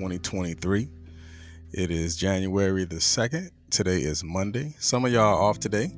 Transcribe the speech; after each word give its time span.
2023. 0.00 0.88
It 1.72 1.90
is 1.90 2.16
January 2.16 2.86
the 2.86 2.96
2nd. 2.96 3.50
Today 3.70 3.98
is 3.98 4.24
Monday. 4.24 4.74
Some 4.78 5.04
of 5.04 5.12
y'all 5.12 5.36
are 5.36 5.42
off 5.42 5.60
today, 5.60 5.92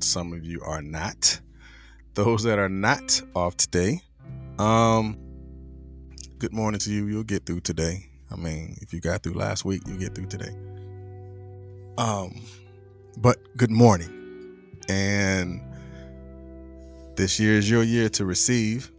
some 0.00 0.34
of 0.34 0.44
you 0.44 0.60
are 0.60 0.82
not. 0.82 1.40
Those 2.12 2.42
that 2.42 2.58
are 2.58 2.68
not 2.68 3.22
off 3.34 3.56
today, 3.56 4.02
um, 4.58 5.16
good 6.38 6.52
morning 6.52 6.78
to 6.80 6.92
you. 6.92 7.06
You'll 7.06 7.24
get 7.24 7.46
through 7.46 7.60
today. 7.60 8.04
I 8.30 8.36
mean, 8.36 8.76
if 8.82 8.92
you 8.92 9.00
got 9.00 9.22
through 9.22 9.34
last 9.34 9.64
week, 9.64 9.80
you'll 9.86 10.00
get 10.00 10.14
through 10.14 10.26
today. 10.26 10.54
Um, 11.96 12.42
but 13.16 13.38
good 13.56 13.70
morning. 13.70 14.68
And 14.90 15.62
this 17.16 17.40
year 17.40 17.54
is 17.54 17.70
your 17.70 17.82
year 17.82 18.10
to 18.10 18.26
receive 18.26 18.92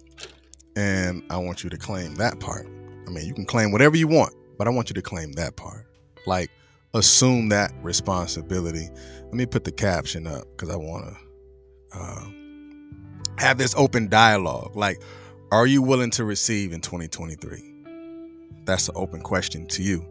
and 0.76 1.22
I 1.30 1.38
want 1.38 1.64
you 1.64 1.70
to 1.70 1.78
claim 1.78 2.16
that 2.16 2.40
part. 2.40 2.66
I 3.08 3.10
mean, 3.12 3.26
you 3.26 3.36
can 3.36 3.46
claim 3.46 3.72
whatever 3.72 3.96
you 3.96 4.08
want, 4.08 4.34
but 4.58 4.68
I 4.68 4.72
want 4.72 4.90
you 4.90 4.94
to 4.96 5.02
claim 5.02 5.32
that 5.34 5.56
part. 5.56 5.86
Like, 6.26 6.50
assume 6.94 7.50
that 7.50 7.74
responsibility. 7.82 8.90
Let 9.26 9.34
me 9.34 9.46
put 9.46 9.64
the 9.64 9.72
caption 9.72 10.28
up 10.28 10.46
because 10.52 10.70
I 10.70 10.76
want 10.76 11.06
to 11.06 11.98
uh, 11.98 12.26
have 13.38 13.58
this 13.58 13.74
open 13.76 14.08
dialogue. 14.08 14.76
Like, 14.76 15.02
are 15.52 15.68
you 15.68 15.82
willing 15.82 16.12
to 16.12 16.26
receive 16.26 16.74
in 16.74 16.82
2023? 16.82 17.74
That's 18.66 18.90
an 18.90 18.96
open 18.98 19.22
question 19.22 19.68
to 19.68 19.84
you. 19.84 20.06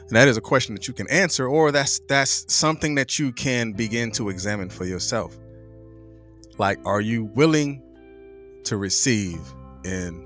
And 0.00 0.10
that 0.10 0.28
is 0.28 0.36
a 0.36 0.40
question 0.40 0.74
that 0.76 0.86
you 0.86 0.94
can 0.94 1.08
answer, 1.10 1.48
or 1.48 1.72
that's 1.72 1.98
that's 2.08 2.52
something 2.52 2.94
that 2.94 3.18
you 3.18 3.32
can 3.32 3.72
begin 3.72 4.12
to 4.12 4.28
examine 4.28 4.70
for 4.70 4.84
yourself. 4.84 5.36
Like, 6.58 6.78
are 6.86 7.00
you 7.00 7.24
willing 7.24 7.82
to 8.66 8.76
receive 8.76 9.40
in 9.84 10.22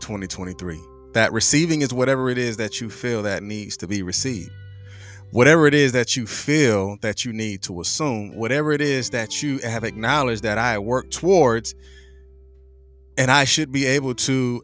2023. 0.00 0.80
That 1.12 1.32
receiving 1.32 1.82
is 1.82 1.92
whatever 1.92 2.30
it 2.30 2.38
is 2.38 2.56
that 2.56 2.80
you 2.80 2.88
feel 2.88 3.22
that 3.22 3.42
needs 3.42 3.76
to 3.78 3.86
be 3.86 4.02
received. 4.02 4.50
Whatever 5.30 5.66
it 5.66 5.74
is 5.74 5.92
that 5.92 6.16
you 6.16 6.26
feel 6.26 6.96
that 7.00 7.24
you 7.24 7.32
need 7.32 7.62
to 7.62 7.80
assume, 7.80 8.34
whatever 8.36 8.72
it 8.72 8.80
is 8.80 9.10
that 9.10 9.42
you 9.42 9.58
have 9.58 9.84
acknowledged 9.84 10.42
that 10.42 10.58
I 10.58 10.78
work 10.78 11.10
towards, 11.10 11.74
and 13.16 13.30
I 13.30 13.44
should 13.44 13.72
be 13.72 13.86
able 13.86 14.14
to 14.14 14.62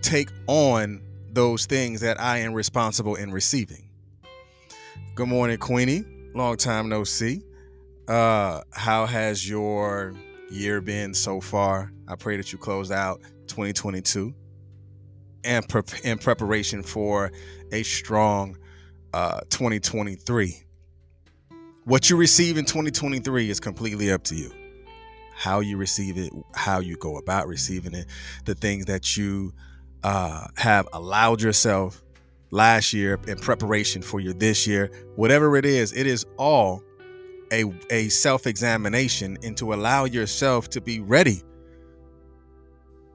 take 0.00 0.30
on 0.46 1.00
those 1.32 1.66
things 1.66 2.00
that 2.00 2.20
I 2.20 2.38
am 2.38 2.54
responsible 2.54 3.14
in 3.14 3.32
receiving. 3.32 3.88
Good 5.14 5.28
morning, 5.28 5.58
Queenie. 5.58 6.04
Long 6.34 6.56
time 6.56 6.88
no 6.88 7.04
see. 7.04 7.42
Uh, 8.08 8.62
how 8.72 9.06
has 9.06 9.48
your 9.48 10.14
year 10.50 10.80
been 10.80 11.14
so 11.14 11.40
far? 11.40 11.92
I 12.08 12.16
pray 12.16 12.36
that 12.36 12.52
you 12.52 12.58
close 12.58 12.90
out 12.90 13.20
2022 13.46 14.34
and 15.44 15.68
pre- 15.68 15.82
in 16.04 16.18
preparation 16.18 16.82
for 16.82 17.32
a 17.72 17.82
strong 17.82 18.56
uh, 19.12 19.40
2023. 19.50 20.62
What 21.84 22.08
you 22.08 22.16
receive 22.16 22.58
in 22.58 22.64
2023 22.64 23.50
is 23.50 23.58
completely 23.58 24.12
up 24.12 24.22
to 24.24 24.34
you. 24.34 24.52
How 25.34 25.60
you 25.60 25.76
receive 25.76 26.16
it, 26.18 26.32
how 26.54 26.80
you 26.80 26.96
go 26.96 27.16
about 27.16 27.48
receiving 27.48 27.94
it, 27.94 28.06
the 28.44 28.54
things 28.54 28.84
that 28.86 29.16
you 29.16 29.52
uh, 30.04 30.46
have 30.56 30.88
allowed 30.92 31.40
yourself 31.40 32.02
last 32.50 32.92
year 32.92 33.18
in 33.26 33.38
preparation 33.38 34.02
for 34.02 34.20
your 34.20 34.34
this 34.34 34.66
year, 34.66 34.90
whatever 35.16 35.56
it 35.56 35.64
is, 35.64 35.92
it 35.92 36.06
is 36.06 36.24
all 36.36 36.82
a, 37.52 37.64
a 37.90 38.08
self 38.08 38.46
examination 38.46 39.36
and 39.42 39.56
to 39.56 39.74
allow 39.74 40.04
yourself 40.04 40.68
to 40.70 40.80
be 40.80 41.00
ready 41.00 41.42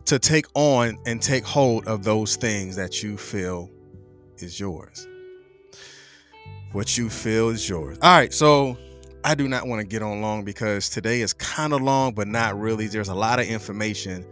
to 0.08 0.18
take 0.18 0.46
on 0.54 0.98
and 1.06 1.22
take 1.22 1.44
hold 1.44 1.86
of 1.88 2.04
those 2.04 2.38
things 2.38 2.78
that 2.78 3.04
you 3.04 3.18
feel 3.18 3.70
is 4.38 4.60
yours. 4.60 5.06
What 6.72 6.98
you 6.98 7.10
feel 7.10 7.50
is 7.50 7.68
yours. 7.68 7.98
All 8.02 8.18
right, 8.18 8.34
so 8.34 8.78
I 9.26 9.36
do 9.36 9.50
not 9.50 9.68
want 9.68 9.82
to 9.82 9.88
get 9.88 10.02
on 10.02 10.22
long 10.22 10.46
because 10.46 10.90
today 10.90 11.20
is 11.20 11.34
kind 11.34 11.74
of 11.74 11.82
long, 11.82 12.14
but 12.14 12.28
not 12.28 12.58
really. 12.58 12.88
There's 12.88 13.10
a 13.10 13.16
lot 13.16 13.40
of 13.40 13.48
information 13.48 14.26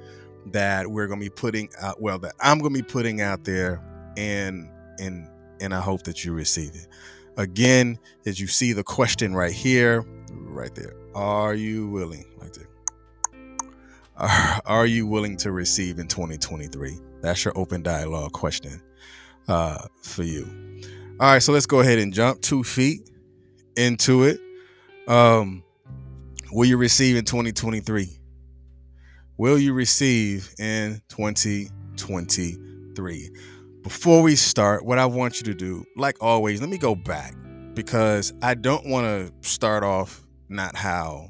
that 0.47 0.87
we're 0.87 1.07
going 1.07 1.19
to 1.19 1.25
be 1.25 1.29
putting 1.29 1.69
out, 1.81 2.01
well, 2.01 2.19
that 2.19 2.35
I'm 2.39 2.59
going 2.59 2.73
to 2.73 2.81
be 2.81 2.87
putting 2.87 3.19
out 3.19 3.43
there, 3.43 3.81
and 4.15 4.69
and 4.99 5.27
and 5.59 5.73
I 5.73 5.81
hope 5.81 6.03
that 6.03 6.23
you 6.23 6.33
receive 6.33 6.73
it. 6.75 6.87
Again, 7.37 7.99
as 8.25 8.39
you 8.39 8.47
see 8.47 8.71
the 8.71 8.83
question 8.83 9.33
right 9.33 9.51
here, 9.51 10.05
right 10.31 10.73
there, 10.73 10.93
are 11.15 11.53
you 11.53 11.89
willing? 11.89 12.25
Are, 14.17 14.61
are 14.65 14.85
you 14.85 15.07
willing 15.07 15.37
to 15.37 15.51
receive 15.51 15.99
in 15.99 16.07
2023? 16.07 16.99
That's 17.21 17.45
your 17.45 17.57
open 17.57 17.81
dialogue 17.81 18.33
question 18.33 18.81
uh, 19.47 19.87
for 20.01 20.23
you. 20.23 20.45
All 21.19 21.33
right, 21.33 21.41
so 21.41 21.53
let's 21.53 21.65
go 21.65 21.79
ahead 21.79 21.97
and 21.99 22.13
jump 22.13 22.41
two 22.41 22.63
feet 22.63 23.09
into 23.77 24.23
it. 24.23 24.39
Um, 25.07 25.63
will 26.51 26.65
you 26.65 26.77
receive 26.77 27.15
in 27.15 27.25
2023? 27.25 28.09
Will 29.37 29.57
you 29.57 29.73
receive 29.73 30.53
in 30.59 31.01
2023? 31.09 33.29
Before 33.81 34.21
we 34.21 34.35
start, 34.35 34.85
what 34.85 34.97
I 34.97 35.05
want 35.05 35.37
you 35.37 35.43
to 35.45 35.53
do, 35.53 35.85
like 35.95 36.17
always, 36.21 36.59
let 36.59 36.69
me 36.69 36.77
go 36.77 36.95
back 36.95 37.33
because 37.75 38.33
I 38.41 38.55
don't 38.55 38.87
want 38.87 39.05
to 39.05 39.31
start 39.47 39.83
off 39.83 40.25
not 40.49 40.75
how 40.75 41.29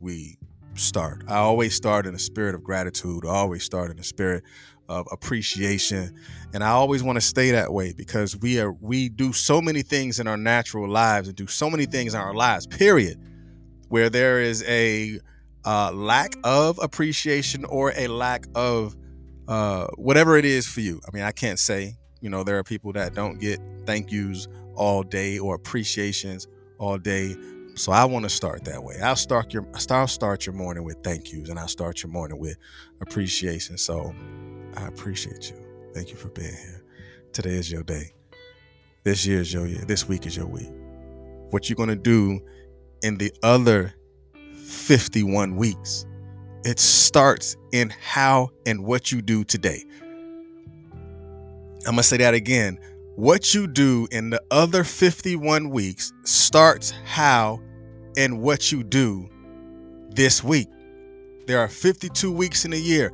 we 0.00 0.38
start. 0.74 1.24
I 1.28 1.36
always 1.36 1.74
start 1.74 2.06
in 2.06 2.14
a 2.14 2.18
spirit 2.18 2.54
of 2.54 2.62
gratitude. 2.62 3.24
I 3.24 3.30
always 3.30 3.62
start 3.62 3.90
in 3.90 3.98
a 3.98 4.04
spirit 4.04 4.44
of 4.88 5.06
appreciation. 5.10 6.14
And 6.52 6.62
I 6.62 6.68
always 6.68 7.02
want 7.02 7.16
to 7.16 7.20
stay 7.20 7.50
that 7.52 7.72
way 7.72 7.92
because 7.92 8.36
we 8.36 8.60
are 8.60 8.72
we 8.72 9.08
do 9.08 9.32
so 9.32 9.60
many 9.60 9.82
things 9.82 10.20
in 10.20 10.26
our 10.26 10.36
natural 10.36 10.88
lives 10.88 11.28
and 11.28 11.36
do 11.36 11.46
so 11.46 11.70
many 11.70 11.86
things 11.86 12.14
in 12.14 12.20
our 12.20 12.34
lives, 12.34 12.66
period, 12.66 13.18
where 13.88 14.10
there 14.10 14.40
is 14.40 14.62
a 14.64 15.18
uh, 15.64 15.92
lack 15.92 16.34
of 16.44 16.78
appreciation 16.82 17.64
or 17.64 17.92
a 17.96 18.08
lack 18.08 18.46
of 18.54 18.96
uh, 19.48 19.86
whatever 19.96 20.36
it 20.36 20.44
is 20.44 20.66
for 20.66 20.80
you. 20.80 21.00
I 21.06 21.14
mean, 21.14 21.22
I 21.22 21.32
can't 21.32 21.58
say, 21.58 21.96
you 22.20 22.30
know, 22.30 22.44
there 22.44 22.58
are 22.58 22.64
people 22.64 22.92
that 22.92 23.14
don't 23.14 23.38
get 23.38 23.60
thank 23.86 24.10
yous 24.10 24.48
all 24.74 25.02
day 25.02 25.38
or 25.38 25.54
appreciations 25.54 26.48
all 26.78 26.98
day 26.98 27.36
so 27.74 27.92
I 27.92 28.04
want 28.04 28.24
to 28.24 28.28
start 28.28 28.64
that 28.64 28.82
way. 28.82 29.00
I'll 29.02 29.16
start 29.16 29.52
your 29.52 29.66
I'll 29.90 30.06
start 30.06 30.46
your 30.46 30.54
morning 30.54 30.84
with 30.84 30.98
thank 31.02 31.32
yous 31.32 31.48
and 31.48 31.58
I'll 31.58 31.68
start 31.68 32.02
your 32.02 32.10
morning 32.10 32.38
with 32.38 32.56
appreciation. 33.00 33.78
So 33.78 34.14
I 34.76 34.86
appreciate 34.86 35.50
you. 35.50 35.56
Thank 35.94 36.10
you 36.10 36.16
for 36.16 36.28
being 36.28 36.52
here. 36.52 36.84
Today 37.32 37.54
is 37.54 37.70
your 37.70 37.82
day. 37.82 38.12
This 39.04 39.26
year 39.26 39.40
is 39.40 39.52
your 39.52 39.66
year. 39.66 39.84
This 39.86 40.06
week 40.08 40.26
is 40.26 40.36
your 40.36 40.46
week. 40.46 40.70
What 41.50 41.68
you're 41.68 41.76
gonna 41.76 41.96
do 41.96 42.40
in 43.02 43.16
the 43.18 43.32
other 43.42 43.94
51 44.54 45.56
weeks, 45.56 46.06
it 46.64 46.78
starts 46.78 47.56
in 47.72 47.90
how 48.00 48.50
and 48.66 48.84
what 48.84 49.10
you 49.10 49.22
do 49.22 49.44
today. 49.44 49.84
I'm 51.84 51.92
gonna 51.92 52.02
say 52.02 52.18
that 52.18 52.34
again 52.34 52.78
what 53.16 53.54
you 53.54 53.66
do 53.66 54.08
in 54.10 54.30
the 54.30 54.42
other 54.50 54.84
51 54.84 55.70
weeks 55.70 56.12
starts 56.24 56.92
how 57.04 57.60
and 58.16 58.40
what 58.40 58.72
you 58.72 58.82
do 58.82 59.28
this 60.10 60.42
week. 60.42 60.68
There 61.46 61.58
are 61.58 61.68
52 61.68 62.32
weeks 62.32 62.64
in 62.64 62.72
a 62.72 62.76
year. 62.76 63.12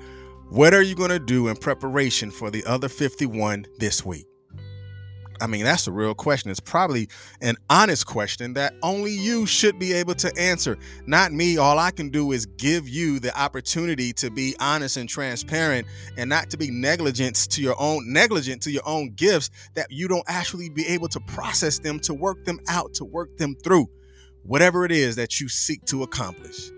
What 0.51 0.73
are 0.73 0.83
you 0.83 0.95
going 0.95 1.11
to 1.11 1.19
do 1.19 1.49
in 1.49 1.57
preparation 1.57 2.31
for 2.31 2.51
the 2.51 2.65
other 2.65 2.89
51 2.89 3.67
this 3.79 4.05
week? 4.05 4.27
I 5.41 5.47
mean, 5.47 5.65
that's 5.65 5.87
a 5.87 5.93
real 5.93 6.15
question. 6.15 6.51
It's 6.51 6.61
probably 6.61 7.09
an 7.41 7.57
honest 7.71 8.07
question 8.07 8.55
that 8.55 8.75
only 8.83 9.13
you 9.13 9.47
should 9.47 9.79
be 9.79 9.93
able 9.93 10.15
to 10.17 10.37
answer, 10.39 10.79
not 11.07 11.33
me. 11.33 11.59
All 11.59 11.79
I 11.79 11.91
can 11.91 12.11
do 12.11 12.33
is 12.33 12.47
give 12.47 12.89
you 12.89 13.21
the 13.21 13.39
opportunity 13.39 14.13
to 14.15 14.31
be 14.31 14.57
honest 14.61 14.97
and 14.97 15.09
transparent 15.09 15.87
and 16.17 16.29
not 16.29 16.51
to 16.51 16.57
be 16.57 16.71
negligent 16.71 17.37
to 17.51 17.63
your 17.63 17.77
own 17.79 18.13
negligent 18.13 18.63
to 18.63 18.71
your 18.71 18.87
own 18.87 19.11
gifts 19.11 19.51
that 19.75 19.91
you 19.91 20.09
don't 20.09 20.25
actually 20.27 20.69
be 20.69 20.87
able 20.89 21.09
to 21.09 21.21
process 21.21 21.79
them, 21.79 22.01
to 22.01 22.15
work 22.15 22.45
them 22.45 22.61
out, 22.69 22.95
to 22.95 23.05
work 23.05 23.37
them 23.37 23.55
through. 23.63 23.89
Whatever 24.43 24.85
it 24.85 24.93
is 24.93 25.17
that 25.17 25.41
you 25.41 25.49
seek 25.49 25.85
to 25.87 26.03
accomplish. 26.03 26.71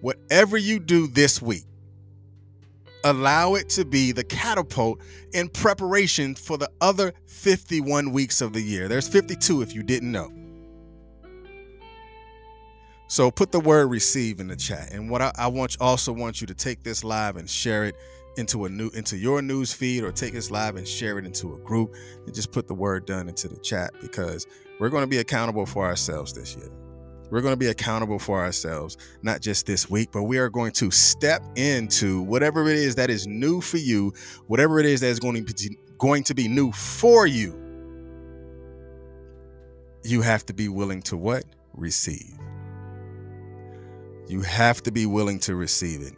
Whatever 0.00 0.56
you 0.56 0.78
do 0.78 1.06
this 1.06 1.42
week, 1.42 1.64
allow 3.10 3.54
it 3.54 3.68
to 3.70 3.84
be 3.84 4.12
the 4.12 4.24
catapult 4.24 5.00
in 5.32 5.48
preparation 5.48 6.34
for 6.34 6.58
the 6.58 6.68
other 6.80 7.12
51 7.26 8.12
weeks 8.12 8.40
of 8.40 8.52
the 8.52 8.60
year. 8.60 8.88
There's 8.88 9.08
52 9.08 9.62
if 9.62 9.74
you 9.74 9.82
didn't 9.82 10.10
know. 10.10 10.30
So 13.08 13.30
put 13.30 13.52
the 13.52 13.60
word 13.60 13.86
receive 13.86 14.40
in 14.40 14.48
the 14.48 14.56
chat. 14.56 14.92
And 14.92 15.08
what 15.08 15.22
I, 15.22 15.32
I 15.38 15.46
want 15.46 15.76
also 15.80 16.12
want 16.12 16.40
you 16.40 16.46
to 16.48 16.54
take 16.54 16.82
this 16.82 17.04
live 17.04 17.36
and 17.36 17.48
share 17.48 17.84
it 17.84 17.94
into 18.36 18.64
a 18.64 18.68
new 18.68 18.88
into 18.90 19.16
your 19.16 19.40
news 19.40 19.72
feed 19.72 20.02
or 20.02 20.10
take 20.10 20.32
this 20.32 20.50
live 20.50 20.76
and 20.76 20.86
share 20.86 21.18
it 21.18 21.24
into 21.24 21.54
a 21.54 21.58
group 21.58 21.94
and 22.26 22.34
just 22.34 22.50
put 22.52 22.66
the 22.66 22.74
word 22.74 23.06
done 23.06 23.28
into 23.28 23.48
the 23.48 23.56
chat 23.58 23.92
because 24.00 24.46
we're 24.80 24.90
going 24.90 25.04
to 25.04 25.08
be 25.08 25.18
accountable 25.18 25.64
for 25.64 25.86
ourselves 25.86 26.32
this 26.32 26.56
year. 26.56 26.70
We're 27.30 27.40
going 27.40 27.52
to 27.52 27.58
be 27.58 27.66
accountable 27.66 28.18
for 28.18 28.40
ourselves, 28.40 28.96
not 29.22 29.40
just 29.40 29.66
this 29.66 29.90
week, 29.90 30.10
but 30.12 30.24
we 30.24 30.38
are 30.38 30.48
going 30.48 30.72
to 30.72 30.90
step 30.90 31.42
into 31.56 32.22
whatever 32.22 32.68
it 32.68 32.76
is 32.76 32.94
that 32.96 33.10
is 33.10 33.26
new 33.26 33.60
for 33.60 33.78
you, 33.78 34.12
whatever 34.46 34.78
it 34.78 34.86
is 34.86 35.00
that 35.00 35.08
is 35.08 35.18
going 35.18 35.44
to 35.44 35.52
be, 35.52 35.76
going 35.98 36.22
to 36.24 36.34
be 36.34 36.46
new 36.46 36.70
for 36.72 37.26
you. 37.26 37.60
You 40.04 40.22
have 40.22 40.46
to 40.46 40.54
be 40.54 40.68
willing 40.68 41.02
to 41.02 41.16
what? 41.16 41.44
Receive. 41.74 42.38
You 44.28 44.42
have 44.42 44.82
to 44.84 44.92
be 44.92 45.06
willing 45.06 45.40
to 45.40 45.56
receive 45.56 46.02
it. 46.02 46.14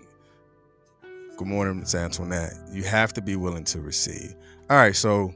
Good 1.39 1.49
morning, 1.49 1.81
Miss 1.81 1.95
Antoinette. 1.95 2.53
You 2.71 2.83
have 2.83 3.13
to 3.15 3.23
be 3.23 3.37
willing 3.37 3.65
to 3.65 3.81
receive. 3.81 4.35
All 4.69 4.77
right, 4.77 4.95
so 4.95 5.33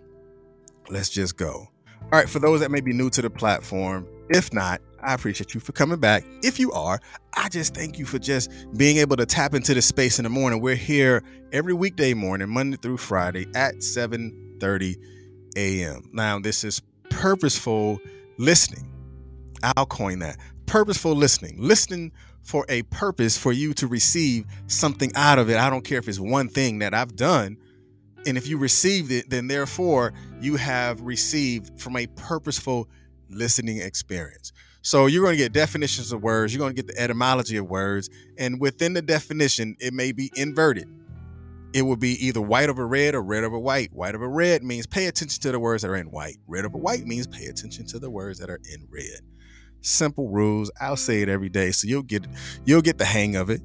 let's 0.90 1.08
just 1.08 1.36
go. 1.36 1.68
All 2.02 2.08
right, 2.10 2.28
for 2.28 2.40
those 2.40 2.60
that 2.60 2.70
may 2.70 2.80
be 2.80 2.92
new 2.92 3.08
to 3.10 3.22
the 3.22 3.30
platform, 3.30 4.06
if 4.28 4.52
not, 4.52 4.82
I 5.02 5.14
appreciate 5.14 5.54
you 5.54 5.60
for 5.60 5.72
coming 5.72 5.98
back. 5.98 6.24
If 6.42 6.60
you 6.60 6.70
are, 6.72 7.00
I 7.36 7.48
just 7.48 7.74
thank 7.74 7.98
you 7.98 8.04
for 8.04 8.18
just 8.18 8.50
being 8.76 8.98
able 8.98 9.16
to 9.16 9.26
tap 9.26 9.54
into 9.54 9.74
the 9.74 9.82
space 9.82 10.18
in 10.18 10.22
the 10.22 10.30
morning. 10.30 10.60
We're 10.60 10.76
here 10.76 11.24
every 11.52 11.74
weekday 11.74 12.14
morning, 12.14 12.48
Monday 12.48 12.76
through 12.76 12.98
Friday 12.98 13.46
at 13.54 13.76
7:30 13.76 14.96
a.m. 15.56 16.08
Now, 16.12 16.38
this 16.38 16.62
is 16.62 16.82
purposeful 17.10 18.00
listening. 18.38 18.88
I'll 19.76 19.86
coin 19.86 20.20
that. 20.20 20.36
Purposeful 20.66 21.14
listening. 21.14 21.56
Listening 21.58 22.12
for 22.42 22.64
a 22.68 22.82
purpose 22.82 23.36
for 23.36 23.52
you 23.52 23.74
to 23.74 23.86
receive 23.86 24.46
something 24.66 25.12
out 25.14 25.38
of 25.38 25.50
it. 25.50 25.56
I 25.56 25.70
don't 25.70 25.84
care 25.84 25.98
if 25.98 26.08
it's 26.08 26.18
one 26.18 26.48
thing 26.48 26.78
that 26.80 26.94
I've 26.94 27.16
done. 27.16 27.56
And 28.24 28.36
if 28.38 28.46
you 28.46 28.56
received 28.56 29.10
it, 29.10 29.30
then 29.30 29.48
therefore 29.48 30.12
you 30.40 30.56
have 30.56 31.00
received 31.00 31.80
from 31.80 31.96
a 31.96 32.06
purposeful 32.06 32.88
listening 33.28 33.78
experience. 33.78 34.52
So 34.82 35.06
you're 35.06 35.24
going 35.24 35.36
to 35.36 35.42
get 35.42 35.52
definitions 35.52 36.12
of 36.12 36.22
words, 36.22 36.52
you're 36.52 36.58
going 36.58 36.74
to 36.74 36.82
get 36.82 36.92
the 36.92 37.00
etymology 37.00 37.56
of 37.56 37.70
words, 37.70 38.10
and 38.36 38.60
within 38.60 38.94
the 38.94 39.02
definition, 39.02 39.76
it 39.78 39.94
may 39.94 40.10
be 40.10 40.30
inverted. 40.34 40.88
It 41.72 41.82
will 41.82 41.96
be 41.96 42.14
either 42.26 42.40
white 42.40 42.68
over 42.68 42.86
red 42.86 43.14
or 43.14 43.22
red 43.22 43.44
over 43.44 43.58
white. 43.58 43.92
White 43.92 44.14
over 44.14 44.28
red 44.28 44.62
means 44.62 44.86
pay 44.86 45.06
attention 45.06 45.40
to 45.42 45.52
the 45.52 45.60
words 45.60 45.82
that 45.82 45.88
are 45.88 45.96
in 45.96 46.10
white. 46.10 46.36
Red 46.46 46.66
over 46.66 46.76
white 46.76 47.06
means 47.06 47.26
pay 47.26 47.46
attention 47.46 47.86
to 47.86 47.98
the 47.98 48.10
words 48.10 48.40
that 48.40 48.50
are 48.50 48.60
in 48.70 48.86
red. 48.90 49.20
Simple 49.80 50.28
rules. 50.28 50.70
I'll 50.80 50.96
say 50.96 51.22
it 51.22 51.28
every 51.28 51.48
day, 51.48 51.70
so 51.70 51.88
you'll 51.88 52.02
get 52.02 52.26
you'll 52.64 52.82
get 52.82 52.98
the 52.98 53.04
hang 53.04 53.36
of 53.36 53.50
it. 53.50 53.62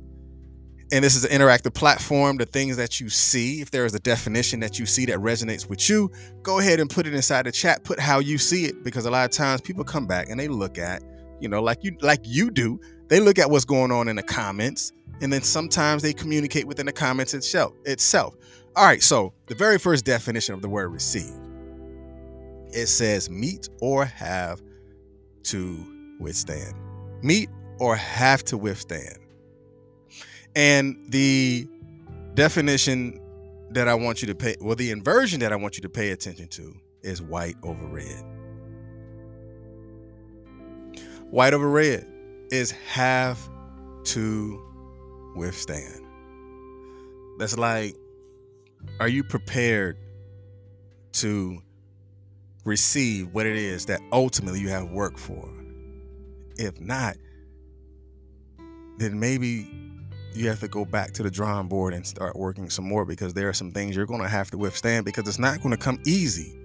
And 0.92 1.04
this 1.04 1.16
is 1.16 1.26
an 1.26 1.32
interactive 1.32 1.74
platform. 1.74 2.38
The 2.38 2.46
things 2.46 2.78
that 2.78 3.02
you 3.02 3.10
see, 3.10 3.60
if 3.60 3.72
there 3.72 3.86
is 3.86 3.94
a 3.94 4.00
definition 4.00 4.62
that 4.62 4.80
you 4.80 4.86
see 4.86 5.06
that 5.08 5.18
resonates 5.18 5.70
with 5.70 5.90
you, 5.90 6.10
go 6.44 6.60
ahead 6.60 6.80
and 6.80 6.90
put 6.90 7.06
it 7.06 7.14
inside 7.14 7.46
the 7.46 7.52
chat. 7.52 7.84
Put 7.84 8.00
how 8.00 8.20
you 8.20 8.38
see 8.38 8.66
it, 8.66 8.84
because 8.84 9.06
a 9.06 9.12
lot 9.12 9.26
of 9.26 9.32
times 9.32 9.60
people 9.60 9.84
come 9.84 10.08
back 10.08 10.30
and 10.30 10.40
they 10.40 10.48
look 10.48 10.78
at, 10.78 11.04
you 11.42 11.50
know, 11.50 11.62
like 11.62 11.84
you 11.84 11.98
like 12.02 12.22
you 12.24 12.50
do. 12.50 12.80
They 13.10 13.20
look 13.20 13.38
at 13.38 13.50
what's 13.50 13.66
going 13.66 13.92
on 13.92 14.08
in 14.08 14.16
the 14.16 14.24
comments, 14.24 14.94
and 15.22 15.32
then 15.32 15.42
sometimes 15.42 16.04
they 16.04 16.14
communicate 16.14 16.66
within 16.66 16.86
the 16.86 16.94
comments 16.94 17.34
itself. 17.34 17.74
Itself. 17.86 18.36
All 18.76 18.86
right. 18.86 19.04
So 19.04 19.34
the 19.48 19.56
very 19.56 19.80
first 19.80 20.06
definition 20.06 20.56
of 20.56 20.62
the 20.62 20.70
word 20.70 20.90
receive, 20.90 21.36
it 22.70 22.88
says 22.88 23.30
meet 23.30 23.68
or 23.82 24.06
have 24.06 24.62
to 25.44 26.16
withstand. 26.20 26.76
Meet 27.22 27.50
or 27.80 27.96
have 27.96 28.44
to 28.46 28.58
withstand. 28.58 29.18
And 30.58 30.98
the 31.10 31.70
definition 32.34 33.22
that 33.70 33.88
I 33.88 33.94
want 33.94 34.24
you 34.24 34.28
to 34.30 34.34
pay, 34.34 34.56
well, 34.60 34.76
the 34.76 34.90
inversion 34.90 35.40
that 35.42 35.54
I 35.54 35.56
want 35.56 35.78
you 35.78 35.84
to 35.84 35.90
pay 35.90 36.10
attention 36.10 36.48
to 36.48 36.76
is 37.04 37.22
white 37.22 37.56
over 37.62 37.86
red. 37.86 38.24
White 41.30 41.54
over 41.54 41.70
red 41.70 42.08
is 42.50 42.72
have 42.72 43.38
to 44.06 44.60
withstand. 45.36 46.04
That's 47.38 47.56
like, 47.56 47.96
are 49.00 49.08
you 49.08 49.24
prepared 49.24 49.96
to 51.12 51.62
receive 52.66 53.32
what 53.32 53.46
it 53.46 53.58
is 53.58 53.86
that 53.86 54.02
ultimately 54.12 54.60
you 54.60 54.70
have 54.70 54.90
worked 54.90 55.20
for? 55.20 55.48
If 56.58 56.82
not, 56.82 57.16
then 58.98 59.20
maybe 59.20 59.87
you 60.38 60.50
have 60.50 60.60
to 60.60 60.68
go 60.68 60.86
back 60.86 61.14
to 61.14 61.24
the 61.24 61.32
drawing 61.32 61.68
board 61.68 61.94
and 61.94 62.06
start 62.06 62.36
working 62.36 62.70
some 62.70 62.88
more 62.88 63.06
because 63.06 63.34
there 63.34 63.50
are 63.50 63.54
some 63.54 63.72
things 63.72 63.96
you're 63.96 64.06
going 64.06 64.22
to 64.22 64.28
have 64.28 64.52
to 64.52 64.58
withstand 64.58 65.06
because 65.06 65.28
it's 65.28 65.40
not 65.40 65.62
going 65.62 65.72
to 65.72 65.78
come 65.78 66.00
easy. 66.06 66.58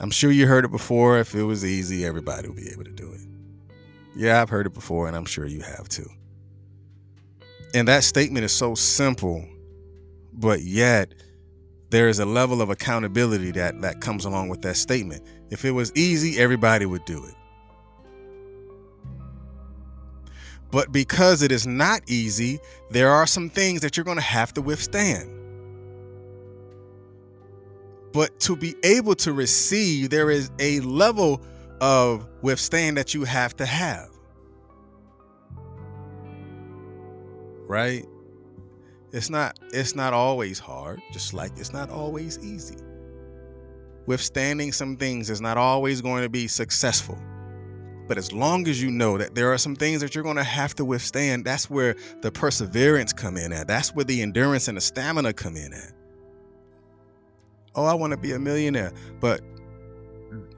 I'm 0.00 0.10
sure 0.10 0.30
you 0.30 0.46
heard 0.46 0.64
it 0.64 0.70
before. 0.70 1.18
If 1.18 1.34
it 1.34 1.42
was 1.42 1.64
easy, 1.64 2.06
everybody 2.06 2.48
would 2.48 2.56
be 2.56 2.70
able 2.70 2.84
to 2.84 2.92
do 2.92 3.12
it. 3.12 3.20
Yeah, 4.16 4.40
I've 4.40 4.48
heard 4.48 4.66
it 4.66 4.74
before, 4.74 5.06
and 5.06 5.16
I'm 5.16 5.26
sure 5.26 5.46
you 5.46 5.60
have 5.60 5.88
too. 5.88 6.08
And 7.74 7.86
that 7.88 8.02
statement 8.04 8.44
is 8.44 8.52
so 8.52 8.74
simple, 8.74 9.46
but 10.32 10.62
yet 10.62 11.14
there 11.90 12.08
is 12.08 12.18
a 12.18 12.24
level 12.24 12.62
of 12.62 12.70
accountability 12.70 13.50
that 13.52 13.80
that 13.82 14.00
comes 14.00 14.24
along 14.24 14.48
with 14.48 14.62
that 14.62 14.76
statement. 14.76 15.22
If 15.50 15.64
it 15.64 15.72
was 15.72 15.92
easy, 15.94 16.40
everybody 16.40 16.86
would 16.86 17.04
do 17.04 17.24
it. 17.24 17.34
But 20.70 20.92
because 20.92 21.42
it 21.42 21.50
is 21.50 21.66
not 21.66 22.02
easy, 22.08 22.60
there 22.90 23.10
are 23.10 23.26
some 23.26 23.50
things 23.50 23.80
that 23.80 23.96
you're 23.96 24.04
going 24.04 24.18
to 24.18 24.22
have 24.22 24.54
to 24.54 24.62
withstand. 24.62 25.36
But 28.12 28.38
to 28.40 28.56
be 28.56 28.74
able 28.82 29.14
to 29.16 29.32
receive, 29.32 30.10
there 30.10 30.30
is 30.30 30.50
a 30.58 30.80
level 30.80 31.42
of 31.80 32.26
withstand 32.42 32.96
that 32.96 33.14
you 33.14 33.24
have 33.24 33.56
to 33.56 33.66
have. 33.66 34.08
Right? 37.66 38.04
It's 39.12 39.30
not 39.30 39.58
it's 39.72 39.96
not 39.96 40.12
always 40.12 40.58
hard, 40.58 41.00
just 41.12 41.34
like 41.34 41.52
it's 41.56 41.72
not 41.72 41.90
always 41.90 42.38
easy. 42.38 42.76
Withstanding 44.06 44.72
some 44.72 44.96
things 44.96 45.30
is 45.30 45.40
not 45.40 45.56
always 45.56 46.00
going 46.00 46.22
to 46.22 46.28
be 46.28 46.48
successful. 46.48 47.18
But 48.10 48.18
as 48.18 48.32
long 48.32 48.66
as 48.66 48.82
you 48.82 48.90
know 48.90 49.18
that 49.18 49.36
there 49.36 49.52
are 49.52 49.56
some 49.56 49.76
things 49.76 50.00
that 50.00 50.16
you're 50.16 50.24
going 50.24 50.34
to 50.34 50.42
have 50.42 50.74
to 50.74 50.84
withstand, 50.84 51.44
that's 51.44 51.70
where 51.70 51.94
the 52.22 52.32
perseverance 52.32 53.12
come 53.12 53.36
in 53.36 53.52
at. 53.52 53.68
That's 53.68 53.94
where 53.94 54.04
the 54.04 54.20
endurance 54.20 54.66
and 54.66 54.76
the 54.76 54.80
stamina 54.80 55.32
come 55.32 55.54
in 55.54 55.72
at. 55.72 55.92
Oh, 57.76 57.84
I 57.84 57.94
want 57.94 58.10
to 58.10 58.16
be 58.16 58.32
a 58.32 58.38
millionaire, 58.40 58.92
but 59.20 59.42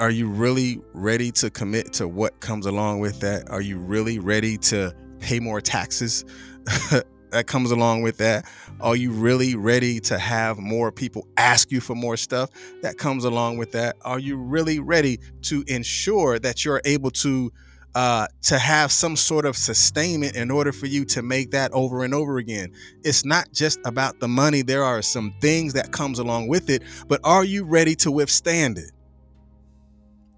are 0.01 0.09
you 0.09 0.31
really 0.31 0.81
ready 0.95 1.31
to 1.33 1.51
commit 1.51 1.93
to 1.93 2.09
what 2.09 2.41
comes 2.41 2.65
along 2.65 3.01
with 3.01 3.21
that? 3.21 3.51
Are 3.51 3.61
you 3.61 3.77
really 3.77 4.19
ready 4.19 4.57
to 4.57 4.95
pay 5.21 5.39
more 5.39 5.61
taxes 5.61 6.25
that 7.33 7.47
comes 7.47 7.71
along 7.71 8.03
with 8.03 8.19
that? 8.19 8.47
Are 8.81 8.97
you 8.97 9.11
really 9.11 9.55
ready 9.55 10.01
to 10.01 10.19
have 10.19 10.59
more 10.59 10.93
people 10.93 11.27
ask 11.37 11.71
you 11.73 11.81
for 11.81 11.95
more 11.95 12.17
stuff 12.17 12.51
that 12.83 12.99
comes 12.99 13.25
along 13.25 13.59
with 13.59 13.73
that? 13.73 13.97
Are 14.03 14.19
you 14.19 14.37
really 14.37 14.79
ready 14.79 15.19
to 15.43 15.65
ensure 15.67 16.39
that 16.39 16.65
you're 16.65 16.81
able 16.85 17.11
to 17.11 17.53
uh, 17.95 18.27
to 18.41 18.59
have 18.59 18.91
some 18.91 19.17
sort 19.17 19.45
of 19.45 19.57
sustainment 19.57 20.35
in 20.35 20.51
order 20.51 20.73
for 20.73 20.87
you 20.87 21.05
to 21.05 21.23
make 21.23 21.51
that 21.51 21.71
over 21.73 22.05
and 22.05 22.15
over 22.15 22.39
again. 22.39 22.73
It's 23.05 23.23
not 23.23 23.53
just 23.53 23.79
about 23.85 24.19
the 24.19 24.29
money. 24.29 24.63
There 24.63 24.83
are 24.83 25.03
some 25.03 25.35
things 25.43 25.75
that 25.75 25.93
comes 25.93 26.19
along 26.19 26.49
with 26.49 26.71
it, 26.71 26.83
but 27.07 27.21
are 27.23 27.45
you 27.45 27.65
ready 27.65 27.95
to 27.97 28.11
withstand 28.11 28.79
it? 28.79 28.93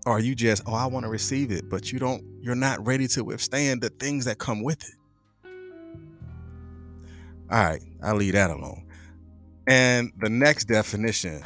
Or 0.04 0.14
are 0.14 0.20
you 0.20 0.34
just, 0.34 0.64
oh, 0.66 0.74
I 0.74 0.86
want 0.86 1.04
to 1.04 1.10
receive 1.10 1.50
it, 1.50 1.68
but 1.70 1.92
you 1.92 1.98
don't, 1.98 2.24
you're 2.40 2.54
not 2.54 2.84
ready 2.84 3.06
to 3.08 3.24
withstand 3.24 3.82
the 3.82 3.88
things 3.88 4.24
that 4.26 4.38
come 4.38 4.62
with 4.62 4.82
it. 4.82 4.96
All 7.50 7.62
right, 7.62 7.82
I'll 8.02 8.16
leave 8.16 8.32
that 8.32 8.50
alone. 8.50 8.86
And 9.66 10.12
the 10.18 10.28
next 10.28 10.64
definition 10.64 11.42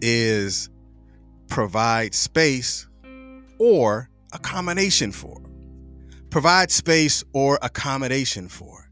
is 0.00 0.70
provide 1.48 2.14
space 2.14 2.86
or 3.58 4.08
accommodation 4.32 5.12
for. 5.12 5.40
Provide 6.30 6.70
space 6.70 7.24
or 7.32 7.58
accommodation 7.62 8.48
for. 8.48 8.88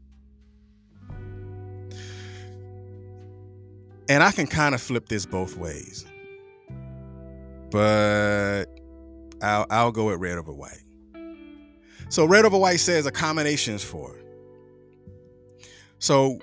And 4.09 4.23
I 4.23 4.31
can 4.31 4.47
kind 4.47 4.75
of 4.75 4.81
flip 4.81 5.07
this 5.07 5.25
both 5.25 5.55
ways. 5.55 6.05
But 7.69 8.65
I'll, 9.41 9.65
I'll 9.69 9.91
go 9.91 10.07
with 10.07 10.19
red 10.19 10.37
over 10.37 10.51
white. 10.51 10.83
So 12.09 12.25
red 12.25 12.43
over 12.43 12.57
white 12.57 12.79
says 12.79 13.05
accommodations 13.05 13.83
for. 13.83 14.18
So 15.99 16.39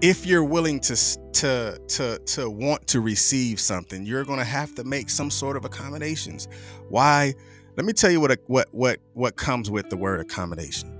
if 0.00 0.26
you're 0.26 0.44
willing 0.44 0.80
to 0.80 0.96
to 1.32 1.78
to 1.88 2.18
to 2.18 2.50
want 2.50 2.86
to 2.88 3.00
receive 3.00 3.58
something, 3.60 4.06
you're 4.06 4.24
going 4.24 4.38
to 4.38 4.44
have 4.44 4.74
to 4.76 4.84
make 4.84 5.10
some 5.10 5.30
sort 5.30 5.56
of 5.56 5.64
accommodations. 5.64 6.48
Why? 6.88 7.34
Let 7.76 7.84
me 7.84 7.92
tell 7.92 8.10
you 8.10 8.20
what 8.20 8.38
what 8.46 8.68
what 8.72 9.00
what 9.14 9.36
comes 9.36 9.70
with 9.70 9.90
the 9.90 9.96
word 9.96 10.20
accommodation. 10.20 10.90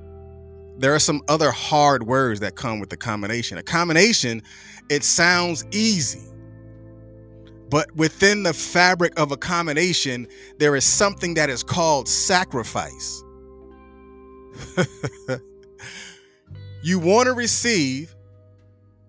There 0.77 0.93
are 0.93 0.99
some 0.99 1.23
other 1.29 1.53
hard 1.53 2.03
words 2.03 2.41
that 2.41 2.57
come 2.57 2.81
with 2.81 2.91
the 2.91 2.97
combination. 2.97 3.59
A 3.59 3.63
combination, 3.63 4.43
it 4.91 5.05
sounds 5.05 5.65
easy. 5.71 6.29
But 7.71 7.95
within 7.95 8.43
the 8.43 8.53
fabric 8.53 9.19
of 9.19 9.31
accommodation, 9.31 10.27
there 10.59 10.75
is 10.75 10.85
something 10.85 11.35
that 11.35 11.49
is 11.49 11.63
called 11.63 12.09
sacrifice. 12.09 13.23
you 16.85 16.99
want 16.99 17.27
to 17.27 17.33
receive 17.33 18.15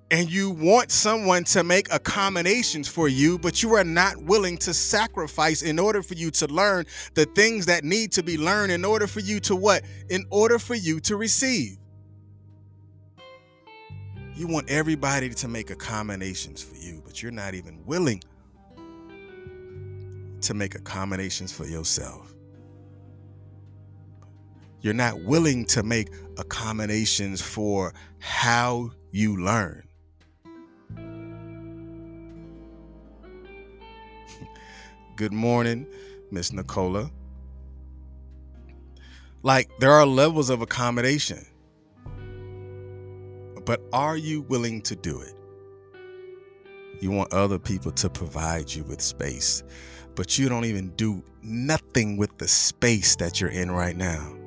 and 0.10 0.32
you 0.32 0.50
want 0.50 0.92
someone 0.92 1.44
to 1.44 1.62
make 1.62 1.92
accommodations 1.92 2.88
for 2.88 3.10
you, 3.10 3.38
but 3.38 3.62
you 3.62 3.74
are 3.74 3.84
not 3.84 4.16
willing 4.24 4.58
to 4.60 4.74
sacrifice 4.74 5.62
in 5.62 5.78
order 5.78 6.02
for 6.02 6.14
you 6.14 6.32
to 6.32 6.48
learn 6.48 6.86
the 7.16 7.26
things 7.26 7.66
that 7.66 7.84
need 7.84 8.14
to 8.14 8.24
be 8.24 8.38
learned 8.38 8.72
in 8.72 8.86
order 8.86 9.08
for 9.08 9.20
you 9.20 9.42
to 9.42 9.58
what? 9.58 9.84
In 10.10 10.26
order 10.30 10.58
for 10.58 10.74
you 10.74 11.02
to 11.02 11.18
receive. 11.18 11.78
You 14.36 14.48
want 14.48 14.70
everybody 14.70 15.30
to 15.32 15.48
make 15.50 15.70
accommodations 15.70 16.64
for 16.64 16.78
you, 16.78 17.02
but 17.04 17.22
you're 17.22 17.34
not 17.34 17.56
even 17.56 17.86
willing 17.86 18.24
to 20.40 20.54
make 20.54 20.76
accommodations 20.76 21.52
for 21.52 21.66
yourself. 21.66 22.35
You're 24.86 24.94
not 24.94 25.24
willing 25.24 25.66
to 25.66 25.82
make 25.82 26.10
accommodations 26.38 27.42
for 27.42 27.92
how 28.20 28.92
you 29.10 29.36
learn. 29.36 29.88
Good 35.16 35.34
morning, 35.34 35.88
Miss 36.30 36.54
Nicola. 36.54 37.10
Like, 39.42 39.72
there 39.80 39.90
are 39.90 40.06
levels 40.06 40.52
of 40.52 40.62
accommodation, 40.62 41.44
but 43.66 43.82
are 43.92 44.18
you 44.18 44.44
willing 44.44 44.84
to 44.84 44.96
do 44.96 45.20
it? 45.20 45.34
You 47.02 47.10
want 47.10 47.34
other 47.34 47.58
people 47.58 47.92
to 47.94 48.08
provide 48.08 48.72
you 48.72 48.84
with 48.84 49.02
space, 49.02 49.64
but 50.14 50.38
you 50.38 50.48
don't 50.48 50.66
even 50.66 50.90
do 50.92 51.24
nothing 51.42 52.18
with 52.18 52.38
the 52.38 52.48
space 52.48 53.16
that 53.16 53.42
you're 53.42 53.50
in 53.50 53.72
right 53.72 53.98
now. 53.98 54.45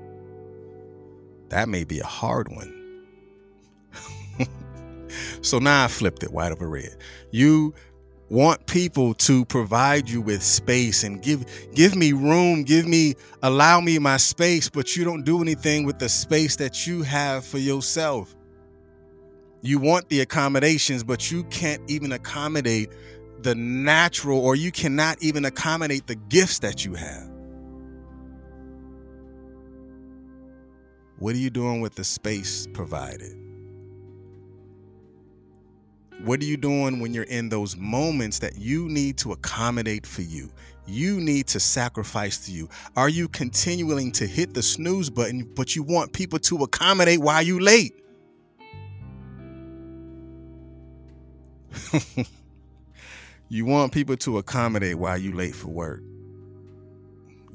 That 1.48 1.68
may 1.68 1.84
be 1.84 1.98
a 2.00 2.06
hard 2.06 2.48
one. 2.48 2.74
so 5.42 5.58
now 5.58 5.84
I 5.84 5.88
flipped 5.88 6.22
it 6.22 6.32
white 6.32 6.52
over 6.52 6.68
red. 6.68 6.96
You 7.30 7.74
want 8.30 8.66
people 8.66 9.14
to 9.14 9.44
provide 9.46 10.08
you 10.08 10.20
with 10.20 10.42
space 10.42 11.02
and 11.02 11.22
give 11.22 11.46
give 11.74 11.96
me 11.96 12.12
room 12.12 12.62
give 12.62 12.86
me 12.86 13.14
allow 13.42 13.80
me 13.80 13.98
my 13.98 14.18
space 14.18 14.68
but 14.68 14.94
you 14.94 15.02
don't 15.02 15.24
do 15.24 15.40
anything 15.40 15.86
with 15.86 15.98
the 15.98 16.08
space 16.08 16.56
that 16.56 16.86
you 16.86 17.02
have 17.02 17.42
for 17.42 17.56
yourself 17.56 18.36
you 19.62 19.78
want 19.78 20.06
the 20.10 20.20
accommodations 20.20 21.02
but 21.02 21.30
you 21.30 21.42
can't 21.44 21.80
even 21.90 22.12
accommodate 22.12 22.90
the 23.40 23.54
natural 23.54 24.38
or 24.38 24.54
you 24.54 24.70
cannot 24.70 25.16
even 25.22 25.46
accommodate 25.46 26.06
the 26.06 26.14
gifts 26.14 26.58
that 26.58 26.84
you 26.84 26.92
have 26.94 27.30
what 31.18 31.34
are 31.34 31.38
you 31.38 31.50
doing 31.50 31.80
with 31.80 31.94
the 31.94 32.04
space 32.04 32.66
provided 32.72 33.36
what 36.24 36.40
are 36.40 36.44
you 36.44 36.56
doing 36.56 36.98
when 36.98 37.14
you're 37.14 37.22
in 37.24 37.48
those 37.48 37.76
moments 37.76 38.40
that 38.40 38.58
you 38.58 38.88
need 38.88 39.18
to 39.18 39.30
accommodate 39.32 40.04
for 40.04 40.22
you? 40.22 40.50
You 40.86 41.20
need 41.20 41.46
to 41.48 41.60
sacrifice 41.60 42.46
to 42.46 42.52
you. 42.52 42.68
Are 42.96 43.08
you 43.08 43.28
continuing 43.28 44.10
to 44.12 44.26
hit 44.26 44.52
the 44.52 44.62
snooze 44.62 45.10
button, 45.10 45.44
but 45.54 45.76
you 45.76 45.84
want 45.84 46.12
people 46.12 46.40
to 46.40 46.64
accommodate 46.64 47.20
while 47.20 47.42
you 47.42 47.60
late? 47.60 47.94
you 53.48 53.64
want 53.64 53.92
people 53.92 54.16
to 54.16 54.38
accommodate 54.38 54.96
while 54.96 55.18
you 55.18 55.32
late 55.32 55.54
for 55.54 55.68
work. 55.68 56.02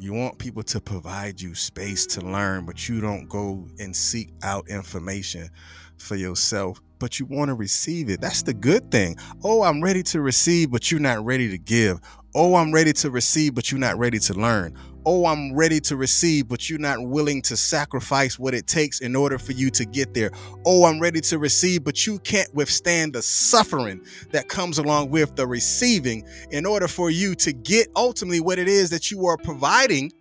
You 0.03 0.11
want 0.11 0.37
people 0.37 0.63
to 0.63 0.81
provide 0.81 1.39
you 1.39 1.55
space 1.55 2.05
to 2.07 2.19
learn, 2.19 2.65
but 2.65 2.89
you 2.89 2.99
don't 2.99 3.29
go 3.29 3.65
and 3.79 3.95
seek 3.95 4.33
out 4.43 4.67
information 4.67 5.49
for 5.97 6.17
yourself 6.17 6.81
but 7.03 7.19
you 7.19 7.25
want 7.25 7.49
to 7.49 7.53
receive 7.53 8.09
it. 8.09 8.21
That's 8.21 8.43
the 8.43 8.53
good 8.53 8.89
thing. 8.89 9.17
Oh, 9.43 9.63
I'm 9.63 9.83
ready 9.83 10.03
to 10.03 10.21
receive, 10.21 10.71
but 10.71 10.89
you're 10.89 11.01
not 11.01 11.25
ready 11.25 11.49
to 11.49 11.57
give. 11.57 11.99
Oh, 12.33 12.55
I'm 12.55 12.71
ready 12.71 12.93
to 12.93 13.11
receive, 13.11 13.55
but 13.55 13.69
you're 13.69 13.79
not 13.79 13.97
ready 13.97 14.19
to 14.19 14.33
learn. 14.33 14.73
Oh, 15.05 15.25
I'm 15.25 15.53
ready 15.53 15.79
to 15.81 15.97
receive, 15.97 16.47
but 16.47 16.69
you're 16.69 16.79
not 16.79 17.05
willing 17.05 17.41
to 17.43 17.57
sacrifice 17.57 18.39
what 18.39 18.53
it 18.53 18.67
takes 18.67 19.01
in 19.01 19.15
order 19.15 19.37
for 19.37 19.51
you 19.51 19.69
to 19.71 19.85
get 19.85 20.13
there. 20.13 20.31
Oh, 20.65 20.85
I'm 20.85 20.99
ready 20.99 21.19
to 21.21 21.37
receive, 21.37 21.83
but 21.83 22.07
you 22.07 22.19
can't 22.19 22.53
withstand 22.55 23.13
the 23.13 23.21
suffering 23.21 24.05
that 24.31 24.47
comes 24.47 24.77
along 24.77 25.09
with 25.09 25.35
the 25.35 25.45
receiving 25.45 26.25
in 26.51 26.65
order 26.65 26.87
for 26.87 27.09
you 27.09 27.35
to 27.35 27.51
get 27.51 27.87
ultimately 27.95 28.39
what 28.39 28.59
it 28.59 28.67
is 28.67 28.89
that 28.91 29.11
you 29.11 29.25
are 29.25 29.37
providing 29.37 30.11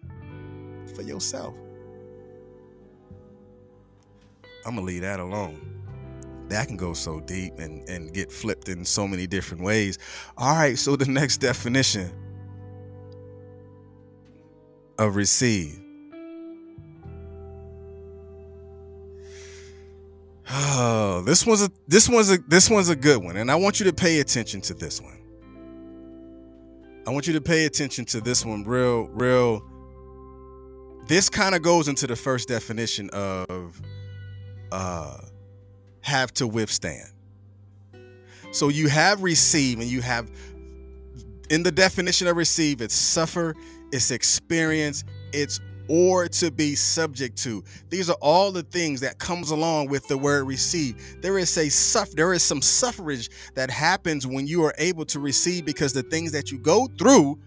for 0.95 1.03
yourself. 1.03 1.55
I'm 4.67 4.77
to 4.77 4.81
leave 4.81 5.03
that 5.03 5.21
alone 5.21 5.73
that 6.53 6.69
can 6.69 6.77
go 6.77 6.93
so 6.93 7.19
deep 7.21 7.59
and, 7.59 7.89
and 7.89 8.13
get 8.13 8.31
flipped 8.31 8.69
in 8.69 8.85
so 8.85 9.09
many 9.09 9.27
different 9.27 9.63
ways. 9.63 9.99
All 10.37 10.55
right, 10.55 10.79
so 10.79 10.97
the 10.97 11.07
next 11.07 11.39
definition 11.39 12.13
of 14.99 15.17
receive. 15.17 15.79
Oh, 20.51 21.23
this 21.25 21.47
one's 21.47 21.63
a 21.63 21.71
this 21.89 22.09
one's 22.09 22.31
a 22.31 22.39
this 22.49 22.69
one's 22.69 22.91
a 22.91 22.97
good 22.97 23.23
one, 23.23 23.37
and 23.37 23.51
I 23.51 23.55
want 23.55 23.81
you 23.81 23.87
to 23.87 23.93
pay 23.93 24.21
attention 24.21 24.61
to 24.63 24.75
this 24.75 25.01
one. 25.01 25.19
I 27.07 27.11
want 27.11 27.27
you 27.27 27.33
to 27.33 27.41
pay 27.41 27.65
attention 27.65 28.05
to 28.07 28.21
this 28.21 28.45
one 28.45 28.63
real, 28.65 29.09
real. 29.09 29.63
This 31.09 31.29
kind 31.29 31.55
of 31.55 31.63
goes 31.63 31.89
into 31.89 32.07
the 32.07 32.17
first 32.17 32.49
definition 32.49 33.09
of 33.11 33.81
uh 34.71 35.19
have 36.03 36.35
to 36.35 36.47
withstand. 36.47 37.09
So 38.51 38.69
you 38.69 38.89
have 38.89 39.23
receive 39.23 39.81
and 39.81 39.89
you 39.89 40.03
have 40.03 40.31
in 41.49 41.63
the 41.63 41.73
definition 41.73 42.27
of 42.29 42.37
receive, 42.37 42.81
it's 42.81 42.95
suffer, 42.95 43.55
it's 43.93 44.11
experience, 44.11 45.05
it's 45.33 45.61
or 45.89 46.29
to 46.29 46.51
be 46.51 46.75
subject 46.75 47.37
to. 47.37 47.63
These 47.91 48.09
are 48.09 48.17
all 48.21 48.53
the 48.53 48.63
things 48.63 49.01
that 49.01 49.19
comes 49.19 49.51
along 49.51 49.89
with 49.89 50.07
the 50.09 50.17
word 50.17 50.47
receive. 50.47 51.21
There 51.21 51.39
is 51.39 51.57
a 51.59 51.69
suffer, 51.69 52.15
there 52.15 52.33
is 52.33 52.43
some 52.43 52.63
suffrage 52.63 53.29
that 53.55 53.71
happens 53.71 54.27
when 54.27 54.47
you 54.47 54.65
are 54.65 54.75
able 54.79 55.05
to 55.07 55.21
receive 55.21 55.65
because 55.65 55.93
the 55.93 56.03
things 56.05 56.33
that 56.33 56.51
you 56.51 56.59
go 56.59 56.89
through 56.99 57.39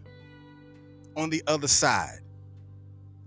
on 1.15 1.29
the 1.29 1.41
other 1.47 1.67
side 1.67 2.19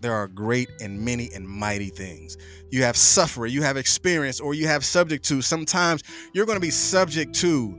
there 0.00 0.14
are 0.14 0.28
great 0.28 0.68
and 0.80 1.00
many 1.00 1.28
and 1.34 1.48
mighty 1.48 1.88
things. 1.88 2.36
You 2.70 2.82
have 2.84 2.96
suffering, 2.96 3.52
you 3.52 3.62
have 3.62 3.76
experience, 3.76 4.40
or 4.40 4.54
you 4.54 4.66
have 4.66 4.84
subject 4.84 5.24
to. 5.26 5.42
Sometimes 5.42 6.02
you're 6.32 6.46
going 6.46 6.56
to 6.56 6.60
be 6.60 6.70
subject 6.70 7.34
to 7.36 7.76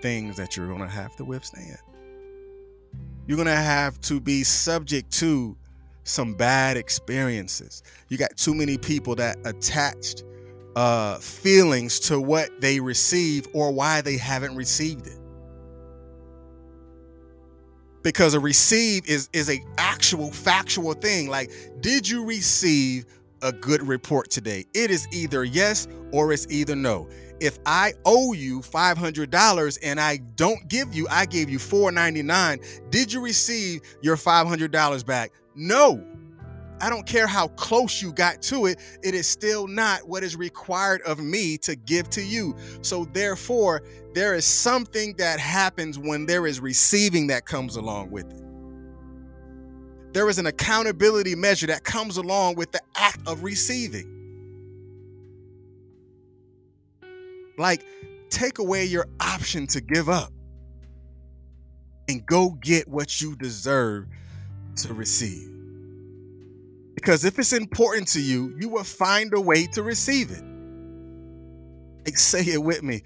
things 0.00 0.36
that 0.36 0.56
you're 0.56 0.68
going 0.68 0.80
to 0.80 0.86
have 0.86 1.16
to 1.16 1.24
withstand. 1.24 1.78
You're 3.28 3.36
going 3.36 3.46
to 3.46 3.54
have 3.54 4.00
to 4.02 4.20
be 4.20 4.42
subject 4.42 5.12
to 5.18 5.54
some 6.04 6.32
bad 6.32 6.78
experiences. 6.78 7.82
You 8.08 8.16
got 8.16 8.34
too 8.38 8.54
many 8.54 8.78
people 8.78 9.14
that 9.16 9.36
attached 9.44 10.24
uh, 10.74 11.18
feelings 11.18 12.00
to 12.00 12.18
what 12.18 12.62
they 12.62 12.80
receive 12.80 13.46
or 13.52 13.70
why 13.70 14.00
they 14.00 14.16
haven't 14.16 14.56
received 14.56 15.06
it. 15.06 15.18
Because 18.02 18.32
a 18.32 18.40
receive 18.40 19.06
is 19.06 19.28
is 19.34 19.50
a 19.50 19.62
actual 19.76 20.30
factual 20.30 20.94
thing. 20.94 21.28
Like 21.28 21.50
did 21.80 22.08
you 22.08 22.24
receive 22.24 23.04
a 23.42 23.52
good 23.52 23.86
report 23.86 24.30
today? 24.30 24.64
It 24.72 24.90
is 24.90 25.06
either 25.12 25.44
yes 25.44 25.86
or 26.12 26.32
it's 26.32 26.46
either 26.48 26.74
no 26.74 27.08
if 27.40 27.58
i 27.66 27.92
owe 28.04 28.32
you 28.32 28.60
$500 28.60 29.78
and 29.82 30.00
i 30.00 30.18
don't 30.36 30.68
give 30.68 30.94
you 30.94 31.06
i 31.10 31.26
gave 31.26 31.48
you 31.48 31.58
499 31.58 32.60
did 32.90 33.12
you 33.12 33.20
receive 33.20 33.80
your 34.02 34.16
$500 34.16 35.06
back 35.06 35.32
no 35.54 36.04
I 36.80 36.90
don't 36.90 37.06
care 37.06 37.26
how 37.26 37.48
close 37.48 38.00
you 38.00 38.12
got 38.12 38.40
to 38.42 38.66
it, 38.66 38.78
it 39.02 39.14
is 39.14 39.26
still 39.26 39.66
not 39.66 40.08
what 40.08 40.22
is 40.22 40.36
required 40.36 41.02
of 41.02 41.18
me 41.18 41.58
to 41.58 41.74
give 41.74 42.08
to 42.10 42.22
you. 42.22 42.56
So, 42.82 43.04
therefore, 43.06 43.82
there 44.14 44.34
is 44.34 44.44
something 44.44 45.14
that 45.14 45.40
happens 45.40 45.98
when 45.98 46.26
there 46.26 46.46
is 46.46 46.60
receiving 46.60 47.26
that 47.28 47.46
comes 47.46 47.76
along 47.76 48.10
with 48.10 48.30
it. 48.30 48.42
There 50.12 50.28
is 50.28 50.38
an 50.38 50.46
accountability 50.46 51.34
measure 51.34 51.66
that 51.66 51.84
comes 51.84 52.16
along 52.16 52.54
with 52.54 52.72
the 52.72 52.80
act 52.96 53.26
of 53.26 53.42
receiving. 53.42 54.17
Like, 57.58 57.84
take 58.30 58.58
away 58.58 58.84
your 58.84 59.06
option 59.20 59.66
to 59.68 59.80
give 59.80 60.08
up 60.08 60.32
and 62.08 62.24
go 62.24 62.50
get 62.50 62.88
what 62.88 63.20
you 63.20 63.36
deserve 63.36 64.06
to 64.76 64.94
receive. 64.94 65.48
Because 66.94 67.24
if 67.24 67.38
it's 67.38 67.52
important 67.52 68.08
to 68.08 68.20
you, 68.20 68.54
you 68.58 68.68
will 68.68 68.84
find 68.84 69.32
a 69.34 69.40
way 69.40 69.66
to 69.68 69.82
receive 69.82 70.30
it. 70.30 70.42
Like 72.04 72.18
say 72.18 72.42
it 72.44 72.62
with 72.62 72.82
me. 72.82 73.02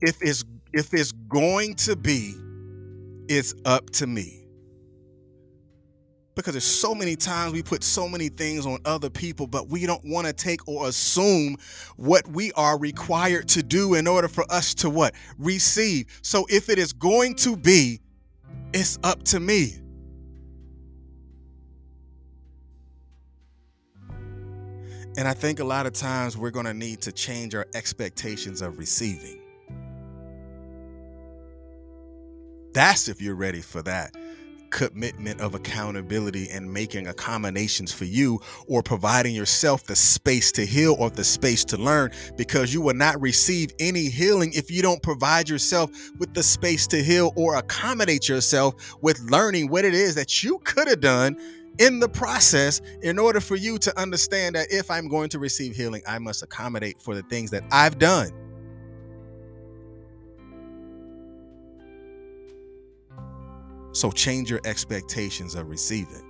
If 0.00 0.16
it's 0.22 0.44
if 0.72 0.94
it's 0.94 1.12
going 1.12 1.74
to 1.74 1.96
be 1.96 2.34
it's 3.28 3.54
up 3.64 3.90
to 3.90 4.06
me. 4.06 4.37
Because 6.38 6.54
there's 6.54 6.62
so 6.62 6.94
many 6.94 7.16
times 7.16 7.52
we 7.52 7.64
put 7.64 7.82
so 7.82 8.08
many 8.08 8.28
things 8.28 8.64
on 8.64 8.78
other 8.84 9.10
people, 9.10 9.48
but 9.48 9.68
we 9.68 9.86
don't 9.86 10.04
want 10.04 10.24
to 10.28 10.32
take 10.32 10.68
or 10.68 10.86
assume 10.86 11.56
what 11.96 12.28
we 12.28 12.52
are 12.52 12.78
required 12.78 13.48
to 13.48 13.62
do 13.64 13.94
in 13.94 14.06
order 14.06 14.28
for 14.28 14.44
us 14.48 14.72
to 14.74 14.88
what? 14.88 15.16
Receive. 15.36 16.06
So 16.22 16.46
if 16.48 16.68
it 16.68 16.78
is 16.78 16.92
going 16.92 17.34
to 17.38 17.56
be, 17.56 18.00
it's 18.72 19.00
up 19.02 19.24
to 19.24 19.40
me. 19.40 19.78
And 25.16 25.26
I 25.26 25.34
think 25.34 25.58
a 25.58 25.64
lot 25.64 25.86
of 25.86 25.92
times 25.92 26.36
we're 26.36 26.52
going 26.52 26.66
to 26.66 26.74
need 26.74 27.00
to 27.00 27.10
change 27.10 27.56
our 27.56 27.66
expectations 27.74 28.62
of 28.62 28.78
receiving. 28.78 29.40
That's 32.74 33.08
if 33.08 33.20
you're 33.20 33.34
ready 33.34 33.60
for 33.60 33.82
that 33.82 34.14
commitment 34.70 35.40
of 35.40 35.54
accountability 35.54 36.48
and 36.50 36.72
making 36.72 37.06
accommodations 37.06 37.92
for 37.92 38.04
you 38.04 38.40
or 38.66 38.82
providing 38.82 39.34
yourself 39.34 39.84
the 39.84 39.96
space 39.96 40.52
to 40.52 40.64
heal 40.64 40.96
or 40.98 41.10
the 41.10 41.24
space 41.24 41.64
to 41.64 41.76
learn 41.76 42.10
because 42.36 42.72
you 42.72 42.80
will 42.80 42.94
not 42.94 43.20
receive 43.20 43.70
any 43.78 44.08
healing 44.08 44.52
if 44.54 44.70
you 44.70 44.82
don't 44.82 45.02
provide 45.02 45.48
yourself 45.48 45.90
with 46.18 46.32
the 46.34 46.42
space 46.42 46.86
to 46.86 47.02
heal 47.02 47.32
or 47.36 47.56
accommodate 47.56 48.28
yourself 48.28 48.96
with 49.02 49.18
learning 49.30 49.68
what 49.68 49.84
it 49.84 49.94
is 49.94 50.14
that 50.14 50.42
you 50.42 50.58
could 50.64 50.88
have 50.88 51.00
done 51.00 51.36
in 51.78 52.00
the 52.00 52.08
process 52.08 52.80
in 53.02 53.18
order 53.18 53.40
for 53.40 53.56
you 53.56 53.78
to 53.78 54.00
understand 54.00 54.54
that 54.54 54.66
if 54.70 54.90
I'm 54.90 55.08
going 55.08 55.28
to 55.30 55.38
receive 55.38 55.76
healing, 55.76 56.02
I 56.06 56.18
must 56.18 56.42
accommodate 56.42 57.00
for 57.00 57.14
the 57.14 57.22
things 57.22 57.50
that 57.52 57.62
I've 57.70 57.98
done. 57.98 58.47
So 63.98 64.12
change 64.12 64.48
your 64.48 64.60
expectations 64.62 65.56
of 65.56 65.68
receiving. 65.68 66.27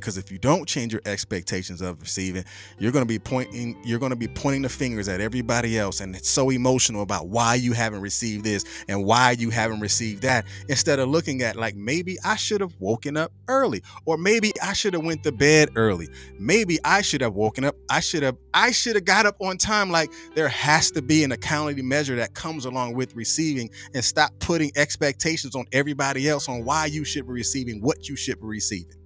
Because 0.00 0.18
if 0.18 0.30
you 0.30 0.38
don't 0.38 0.66
change 0.66 0.92
your 0.92 1.02
expectations 1.06 1.80
of 1.80 2.00
receiving 2.00 2.44
you're 2.78 2.92
going 2.92 3.04
to 3.04 3.08
be 3.08 3.18
pointing 3.18 3.76
you're 3.84 3.98
going 3.98 4.10
to 4.10 4.16
be 4.16 4.28
pointing 4.28 4.62
the 4.62 4.68
fingers 4.68 5.08
at 5.08 5.20
everybody 5.20 5.78
else 5.78 6.00
and 6.00 6.14
it's 6.14 6.30
so 6.30 6.50
emotional 6.50 7.02
about 7.02 7.28
why 7.28 7.54
you 7.54 7.72
haven't 7.72 8.00
received 8.00 8.44
this 8.44 8.64
and 8.88 9.04
why 9.04 9.32
you 9.32 9.50
haven't 9.50 9.80
received 9.80 10.22
that 10.22 10.44
instead 10.68 10.98
of 10.98 11.08
looking 11.08 11.42
at 11.42 11.56
like 11.56 11.74
maybe 11.74 12.16
I 12.24 12.36
should 12.36 12.60
have 12.60 12.74
woken 12.78 13.16
up 13.16 13.32
early 13.48 13.82
or 14.04 14.16
maybe 14.18 14.52
I 14.62 14.72
should 14.72 14.94
have 14.94 15.04
went 15.04 15.22
to 15.24 15.32
bed 15.32 15.70
early. 15.76 16.08
Maybe 16.38 16.78
I 16.84 17.02
should 17.02 17.20
have 17.20 17.34
woken 17.34 17.64
up 17.64 17.76
I 17.90 18.00
should 18.00 18.22
have 18.22 18.36
I 18.54 18.72
should 18.72 18.96
have 18.96 19.04
got 19.04 19.26
up 19.26 19.36
on 19.40 19.58
time. 19.58 19.90
Like 19.90 20.10
there 20.34 20.48
has 20.48 20.90
to 20.92 21.02
be 21.02 21.24
an 21.24 21.32
accountability 21.32 21.82
measure 21.82 22.16
that 22.16 22.34
comes 22.34 22.64
along 22.64 22.94
with 22.94 23.14
receiving 23.14 23.70
and 23.94 24.04
stop 24.04 24.32
putting 24.38 24.70
expectations 24.76 25.54
on 25.54 25.64
everybody 25.72 26.28
else 26.28 26.48
on 26.48 26.64
why 26.64 26.86
you 26.86 27.04
should 27.04 27.26
be 27.26 27.32
receiving 27.32 27.80
what 27.80 28.08
you 28.08 28.16
should 28.16 28.40
be 28.40 28.46
receiving 28.46 29.05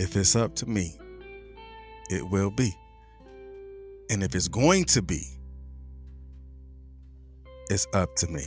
if 0.00 0.16
it's 0.16 0.34
up 0.34 0.54
to 0.56 0.66
me, 0.66 0.96
it 2.08 2.28
will 2.30 2.50
be. 2.50 2.74
And 4.08 4.22
if 4.22 4.34
it's 4.34 4.48
going 4.48 4.84
to 4.86 5.02
be, 5.02 5.22
it's 7.68 7.86
up 7.92 8.16
to 8.16 8.26
me. 8.28 8.44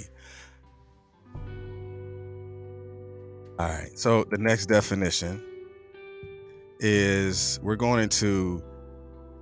All 3.59 3.69
right. 3.69 3.91
So 3.97 4.25
the 4.25 4.39
next 4.39 4.65
definition 4.65 5.41
is 6.79 7.59
we're 7.61 7.75
going 7.75 8.01
into 8.01 8.61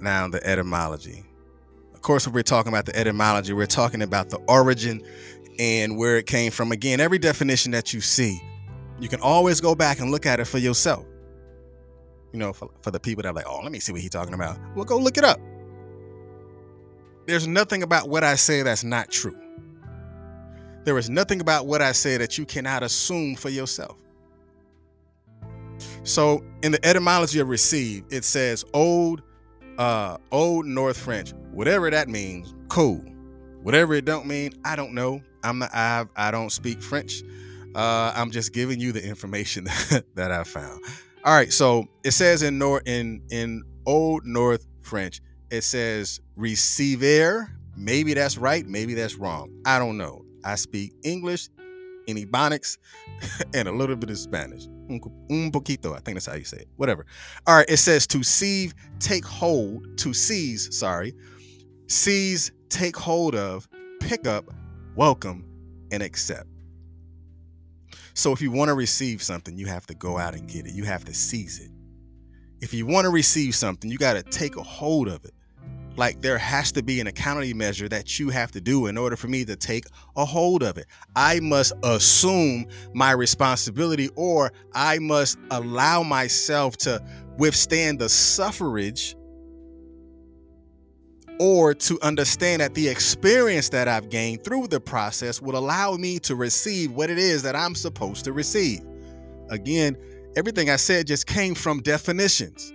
now 0.01 0.27
the 0.27 0.45
etymology. 0.45 1.23
Of 1.93 2.01
course, 2.01 2.27
when 2.27 2.33
we're 2.33 2.43
talking 2.43 2.73
about 2.73 2.85
the 2.85 2.95
etymology, 2.95 3.53
we're 3.53 3.65
talking 3.65 4.01
about 4.01 4.29
the 4.29 4.37
origin 4.49 5.01
and 5.57 5.97
where 5.97 6.17
it 6.17 6.27
came 6.27 6.51
from. 6.51 6.73
Again, 6.73 6.99
every 6.99 7.19
definition 7.19 7.71
that 7.71 7.93
you 7.93 8.01
see 8.01 8.41
you 8.99 9.09
can 9.09 9.19
always 9.19 9.59
go 9.59 9.73
back 9.73 9.99
and 9.99 10.11
look 10.11 10.27
at 10.27 10.39
it 10.39 10.45
for 10.45 10.59
yourself. 10.59 11.05
You 12.31 12.39
know, 12.39 12.53
for, 12.53 12.69
for 12.81 12.91
the 12.91 12.99
people 12.99 13.23
that 13.23 13.29
are 13.29 13.33
like, 13.33 13.45
oh, 13.47 13.59
let 13.61 13.71
me 13.71 13.79
see 13.79 13.91
what 13.91 14.01
he's 14.01 14.11
talking 14.11 14.33
about. 14.33 14.57
Well, 14.75 14.85
go 14.85 14.97
look 14.97 15.17
it 15.17 15.23
up. 15.23 15.39
There's 17.27 17.47
nothing 17.47 17.83
about 17.83 18.09
what 18.09 18.23
I 18.23 18.35
say 18.35 18.61
that's 18.61 18.83
not 18.83 19.11
true. 19.11 19.37
There 20.83 20.97
is 20.97 21.09
nothing 21.09 21.41
about 21.41 21.67
what 21.67 21.81
I 21.81 21.91
say 21.91 22.17
that 22.17 22.37
you 22.37 22.45
cannot 22.45 22.83
assume 22.83 23.35
for 23.35 23.49
yourself. 23.49 23.97
So 26.03 26.43
in 26.63 26.71
the 26.71 26.83
etymology 26.85 27.39
of 27.39 27.49
receive, 27.49 28.05
it 28.09 28.23
says 28.23 28.65
old, 28.73 29.21
uh, 29.77 30.17
old 30.31 30.65
North 30.65 30.97
French, 30.97 31.33
whatever 31.51 31.89
that 31.89 32.09
means, 32.09 32.55
cool. 32.69 33.05
Whatever 33.61 33.93
it 33.93 34.05
don't 34.05 34.25
mean, 34.25 34.53
I 34.65 34.75
don't 34.75 34.93
know. 34.93 35.21
I'm 35.43 35.59
not 35.59 35.73
I've. 35.73 36.09
I 36.15 36.31
don't 36.31 36.51
speak 36.51 36.81
French. 36.81 37.21
Uh, 37.75 38.11
I'm 38.15 38.31
just 38.31 38.53
giving 38.53 38.79
you 38.79 38.91
the 38.91 39.03
information 39.03 39.65
that 40.15 40.31
I 40.31 40.43
found. 40.43 40.83
All 41.23 41.33
right, 41.33 41.53
so 41.53 41.85
it 42.03 42.11
says 42.11 42.41
in 42.41 42.57
Nor 42.57 42.81
in 42.87 43.21
in 43.29 43.61
Old 43.85 44.25
North 44.25 44.65
French, 44.81 45.21
it 45.51 45.61
says 45.61 46.19
receiver. 46.35 47.47
Maybe 47.77 48.15
that's 48.15 48.39
right, 48.39 48.65
maybe 48.65 48.95
that's 48.95 49.15
wrong. 49.15 49.51
I 49.63 49.77
don't 49.77 49.97
know. 49.97 50.25
I 50.43 50.55
speak 50.55 50.93
English, 51.03 51.47
in 52.07 52.17
Ebonics, 52.17 52.79
and 53.53 53.67
a 53.67 53.71
little 53.71 53.95
bit 53.95 54.09
of 54.09 54.17
Spanish. 54.17 54.65
Un 54.89 55.51
poquito, 55.51 55.93
I 55.95 55.99
think 55.99 56.15
that's 56.15 56.25
how 56.25 56.33
you 56.33 56.43
say 56.43 56.57
it. 56.57 56.67
Whatever. 56.77 57.05
All 57.45 57.57
right, 57.57 57.69
it 57.69 57.77
says 57.77 58.07
to 58.07 58.23
seize, 58.23 58.73
take 58.99 59.23
hold, 59.23 59.97
to 59.99 60.13
seize, 60.13 60.75
sorry, 60.75 61.13
seize, 61.87 62.51
take 62.69 62.97
hold 62.97 63.35
of, 63.35 63.69
pick 63.99 64.25
up, 64.25 64.45
welcome, 64.95 65.45
and 65.91 66.01
accept. 66.01 66.47
So 68.13 68.31
if 68.31 68.41
you 68.41 68.51
want 68.51 68.69
to 68.69 68.73
receive 68.73 69.21
something, 69.21 69.57
you 69.57 69.67
have 69.67 69.85
to 69.87 69.95
go 69.95 70.17
out 70.17 70.33
and 70.33 70.47
get 70.47 70.65
it. 70.65 70.73
You 70.73 70.83
have 70.83 71.05
to 71.05 71.13
seize 71.13 71.59
it. 71.59 71.71
If 72.61 72.73
you 72.73 72.85
want 72.85 73.05
to 73.05 73.09
receive 73.09 73.55
something, 73.55 73.89
you 73.89 73.97
got 73.97 74.13
to 74.13 74.23
take 74.23 74.55
a 74.55 74.63
hold 74.63 75.07
of 75.07 75.25
it. 75.25 75.33
Like 75.97 76.21
there 76.21 76.37
has 76.37 76.71
to 76.73 76.83
be 76.83 77.01
an 77.01 77.07
accountability 77.07 77.53
measure 77.53 77.89
that 77.89 78.17
you 78.17 78.29
have 78.29 78.51
to 78.51 78.61
do 78.61 78.87
in 78.87 78.97
order 78.97 79.15
for 79.15 79.27
me 79.27 79.43
to 79.45 79.55
take 79.55 79.85
a 80.15 80.23
hold 80.23 80.63
of 80.63 80.77
it. 80.77 80.87
I 81.15 81.39
must 81.41 81.73
assume 81.83 82.67
my 82.93 83.11
responsibility 83.11 84.09
or 84.15 84.53
I 84.73 84.99
must 84.99 85.37
allow 85.49 86.03
myself 86.03 86.77
to 86.77 87.03
withstand 87.37 87.99
the 87.99 88.07
suffrage 88.07 89.15
or 91.39 91.73
to 91.73 91.99
understand 92.01 92.61
that 92.61 92.73
the 92.73 92.87
experience 92.87 93.69
that 93.69 93.87
I've 93.87 94.09
gained 94.09 94.43
through 94.43 94.67
the 94.67 94.79
process 94.79 95.41
will 95.41 95.57
allow 95.57 95.95
me 95.95 96.19
to 96.19 96.35
receive 96.35 96.91
what 96.91 97.09
it 97.09 97.17
is 97.17 97.43
that 97.43 97.55
I'm 97.55 97.75
supposed 97.75 98.25
to 98.25 98.33
receive. 98.33 98.81
Again, 99.49 99.97
everything 100.35 100.69
I 100.69 100.75
said 100.75 101.07
just 101.07 101.27
came 101.27 101.55
from 101.55 101.81
definitions. 101.81 102.71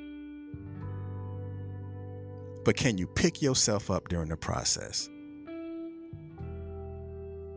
But 2.64 2.77
can 2.77 2.99
you 2.99 3.07
pick 3.07 3.40
yourself 3.40 3.90
up 3.90 4.09
during 4.09 4.29
the 4.29 4.37
process? 4.37 5.09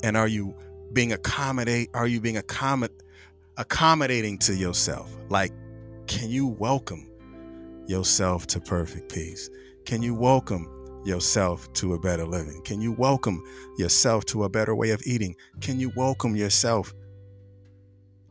And 0.03 0.15
are 0.15 0.27
you 0.27 0.55
being 0.93 1.11
accommodate 1.11 1.89
are 1.93 2.07
you 2.07 2.19
being 2.19 2.35
accommod 2.35 2.89
accommodating 3.57 4.37
to 4.39 4.55
yourself? 4.55 5.15
Like 5.29 5.51
can 6.07 6.29
you 6.29 6.47
welcome 6.47 7.09
yourself 7.87 8.47
to 8.47 8.59
perfect 8.59 9.11
peace? 9.11 9.49
Can 9.85 10.01
you 10.01 10.13
welcome 10.13 10.78
yourself 11.05 11.71
to 11.73 11.93
a 11.93 11.99
better 11.99 12.25
living? 12.25 12.61
Can 12.63 12.81
you 12.81 12.91
welcome 12.91 13.43
yourself 13.77 14.25
to 14.25 14.43
a 14.43 14.49
better 14.49 14.75
way 14.75 14.91
of 14.91 15.01
eating? 15.05 15.35
Can 15.61 15.79
you 15.79 15.91
welcome 15.95 16.35
yourself? 16.35 16.93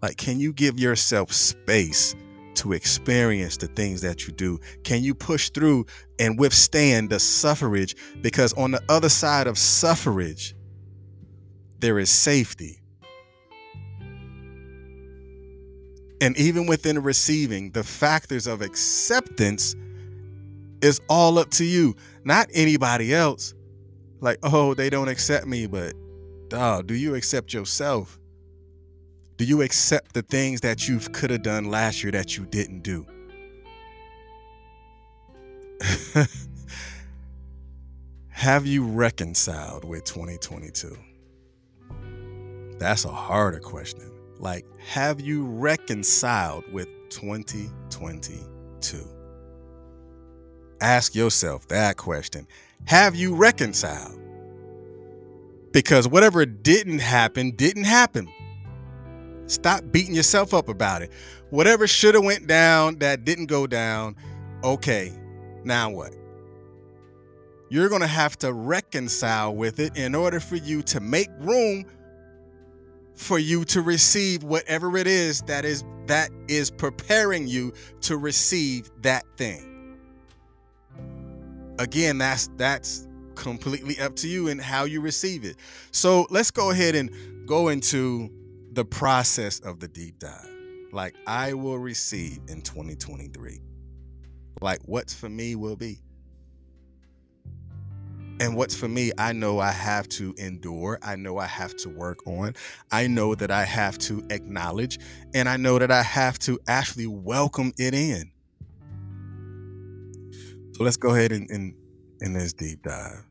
Like, 0.03 0.17
can 0.17 0.39
you 0.39 0.53
give 0.53 0.79
yourself 0.79 1.33
space 1.33 2.15
to 2.55 2.73
experience 2.73 3.57
the 3.57 3.69
things 3.69 4.01
that 4.03 4.27
you 4.27 4.33
do? 4.33 4.59
Can 4.85 5.03
you 5.03 5.15
push 5.15 5.51
through 5.51 5.87
and 6.19 6.39
withstand 6.39 7.11
the 7.11 7.21
suffrage? 7.21 7.97
Because 8.21 8.53
on 8.55 8.73
the 8.73 8.83
other 8.89 9.09
side 9.09 9.47
of 9.47 9.57
suffrage, 9.59 10.55
there 11.79 11.99
is 11.99 12.11
safety. 12.11 12.81
And 16.21 16.37
even 16.37 16.67
within 16.67 17.01
receiving, 17.01 17.71
the 17.71 17.85
factors 17.85 18.49
of 18.49 18.61
acceptance 18.61 19.77
is 20.83 21.01
all 21.09 21.39
up 21.39 21.51
to 21.51 21.65
you 21.65 21.95
not 22.25 22.49
anybody 22.53 23.15
else. 23.15 23.55
Like, 24.21 24.39
oh, 24.43 24.75
they 24.75 24.91
don't 24.91 25.09
accept 25.09 25.47
me, 25.47 25.67
but 25.67 25.95
dog, 26.49 26.87
do 26.87 26.95
you 26.95 27.15
accept 27.15 27.55
yourself? 27.55 28.19
Do 29.37 29.45
you 29.45 29.63
accept 29.63 30.15
the 30.15 30.23
things 30.23 30.61
that 30.63 30.89
you 30.89 30.99
could 30.99 31.31
have 31.31 31.43
done 31.43 31.71
last 31.71 32.03
year 32.03 32.11
that 32.13 32.37
you 32.37 32.45
didn't 32.45 32.83
do? 32.83 33.07
have 38.29 38.67
you 38.67 38.85
reconciled 38.85 39.85
with 39.85 40.05
2022? 40.05 40.97
That's 42.79 43.05
a 43.05 43.13
harder 43.13 43.61
question. 43.61 44.11
Like, 44.39 44.65
have 44.79 45.21
you 45.21 45.45
reconciled 45.45 46.65
with 46.73 46.89
2022? 47.11 49.18
Ask 50.81 51.15
yourself 51.15 51.69
that 51.69 51.97
question 51.97 52.47
Have 52.87 53.15
you 53.15 53.35
reconciled? 53.35 54.19
Because 55.73 56.09
whatever 56.09 56.47
didn't 56.47 57.01
happen, 57.01 57.53
didn't 57.53 57.85
happen. 57.85 58.29
Stop 59.47 59.85
beating 59.91 60.15
yourself 60.15 60.53
up 60.53 60.69
about 60.69 61.03
it. 61.03 61.11
Whatever 61.51 61.87
should 61.87 62.15
have 62.15 62.25
went 62.25 62.47
down 62.47 62.99
that 62.99 63.25
didn't 63.25 63.47
go 63.47 63.67
down, 63.67 64.17
okay, 64.63 65.13
now 65.65 65.91
what? 65.91 66.15
You're 67.71 67.89
going 67.89 68.01
to 68.01 68.07
have 68.07 68.39
to 68.39 68.53
reconcile 68.53 69.55
with 69.55 69.79
it 69.79 69.97
in 69.97 70.15
order 70.15 70.41
for 70.41 70.57
you 70.57 70.83
to 70.83 71.01
make 71.01 71.29
room 71.41 71.85
for 73.15 73.39
you 73.39 73.65
to 73.65 73.83
receive 73.83 74.45
whatever 74.45 74.97
it 74.97 75.07
is 75.07 75.43
that 75.43 75.65
is 75.65 75.85
that 76.07 76.31
is 76.47 76.71
preparing 76.71 77.49
you 77.49 77.73
to 78.01 78.17
receive 78.17 78.91
that 79.03 79.25
thing. 79.37 79.68
Again, 81.79 82.19
that's 82.19 82.49
that's 82.57 83.07
completely 83.35 83.99
up 84.01 84.17
to 84.17 84.29
you 84.29 84.49
and 84.49 84.61
how 84.61 84.85
you 84.85 85.01
receive 85.01 85.45
it. 85.45 85.57
So, 85.93 86.27
let's 86.31 86.51
go 86.51 86.71
ahead 86.71 86.95
and 86.95 87.11
go 87.47 87.69
into 87.69 88.31
the 88.73 88.85
process 88.85 89.61
of 89.61 89.81
the 89.81 89.89
deep 89.89 90.19
dive. 90.19 90.49
Like 90.93 91.17
I 91.27 91.53
will 91.53 91.79
receive 91.79 92.39
in 92.49 92.63
2023. 92.63 93.61
Like 94.61 94.81
what's 94.85 95.15
for 95.15 95.29
me 95.29 95.55
will 95.55 95.77
be. 95.77 96.01
And 98.41 98.57
what's 98.57 98.75
for 98.75 98.87
me, 98.87 99.11
I 99.19 99.33
know 99.33 99.59
I 99.59 99.73
have 99.73 100.09
to 100.11 100.33
endure. 100.39 101.01
I 101.03 101.17
know 101.17 101.39
I 101.39 101.47
have 101.47 101.77
to 101.79 101.89
work 101.89 102.25
on. 102.25 102.55
I 102.93 103.09
know 103.09 103.35
that 103.35 103.51
I 103.51 103.65
have 103.65 103.99
to 103.99 104.25
acknowledge. 104.31 105.01
And 105.35 105.49
I 105.49 105.57
know 105.57 105.81
that 105.81 105.91
I 105.91 106.03
have 106.03 106.39
to 106.41 106.61
actually 106.69 107.09
welcome 107.09 107.73
it 107.79 107.95
in. 107.95 108.31
So 110.79 110.85
let's 110.85 110.97
go 110.97 111.13
ahead 111.13 111.33
and 111.33 111.51
in, 111.51 111.75
in 112.21 112.35
this 112.35 112.53
deep 112.53 112.85
dive. 112.85 113.27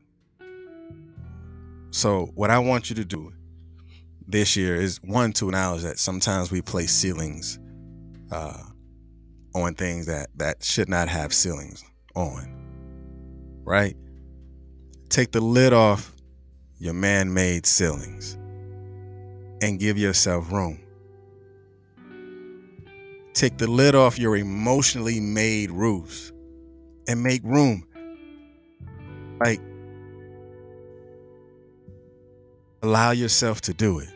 So, 1.88 2.30
what 2.34 2.50
I 2.50 2.58
want 2.58 2.90
you 2.90 2.96
to 2.96 3.06
do 3.06 3.32
this 4.26 4.54
year 4.54 4.76
is 4.76 5.00
one 5.02 5.32
to 5.32 5.46
acknowledge 5.46 5.80
that 5.80 5.98
sometimes 5.98 6.50
we 6.50 6.60
place 6.60 6.92
ceilings 6.92 7.58
uh, 8.30 8.62
on 9.54 9.74
things 9.76 10.04
that 10.04 10.28
that 10.36 10.62
should 10.62 10.90
not 10.90 11.08
have 11.08 11.32
ceilings 11.32 11.82
on, 12.14 12.52
right? 13.64 13.96
Take 15.08 15.32
the 15.32 15.40
lid 15.40 15.72
off 15.72 16.14
your 16.76 16.92
man-made 16.92 17.64
ceilings 17.64 18.34
and 19.62 19.78
give 19.78 19.96
yourself 19.96 20.52
room. 20.52 20.78
Take 23.32 23.56
the 23.56 23.70
lid 23.70 23.94
off 23.94 24.18
your 24.18 24.36
emotionally 24.36 25.18
made 25.18 25.70
roofs 25.70 26.30
and 27.08 27.22
make 27.22 27.42
room. 27.42 27.84
Like 29.40 29.60
allow 32.82 33.10
yourself 33.10 33.60
to 33.62 33.74
do 33.74 33.98
it. 33.98 34.08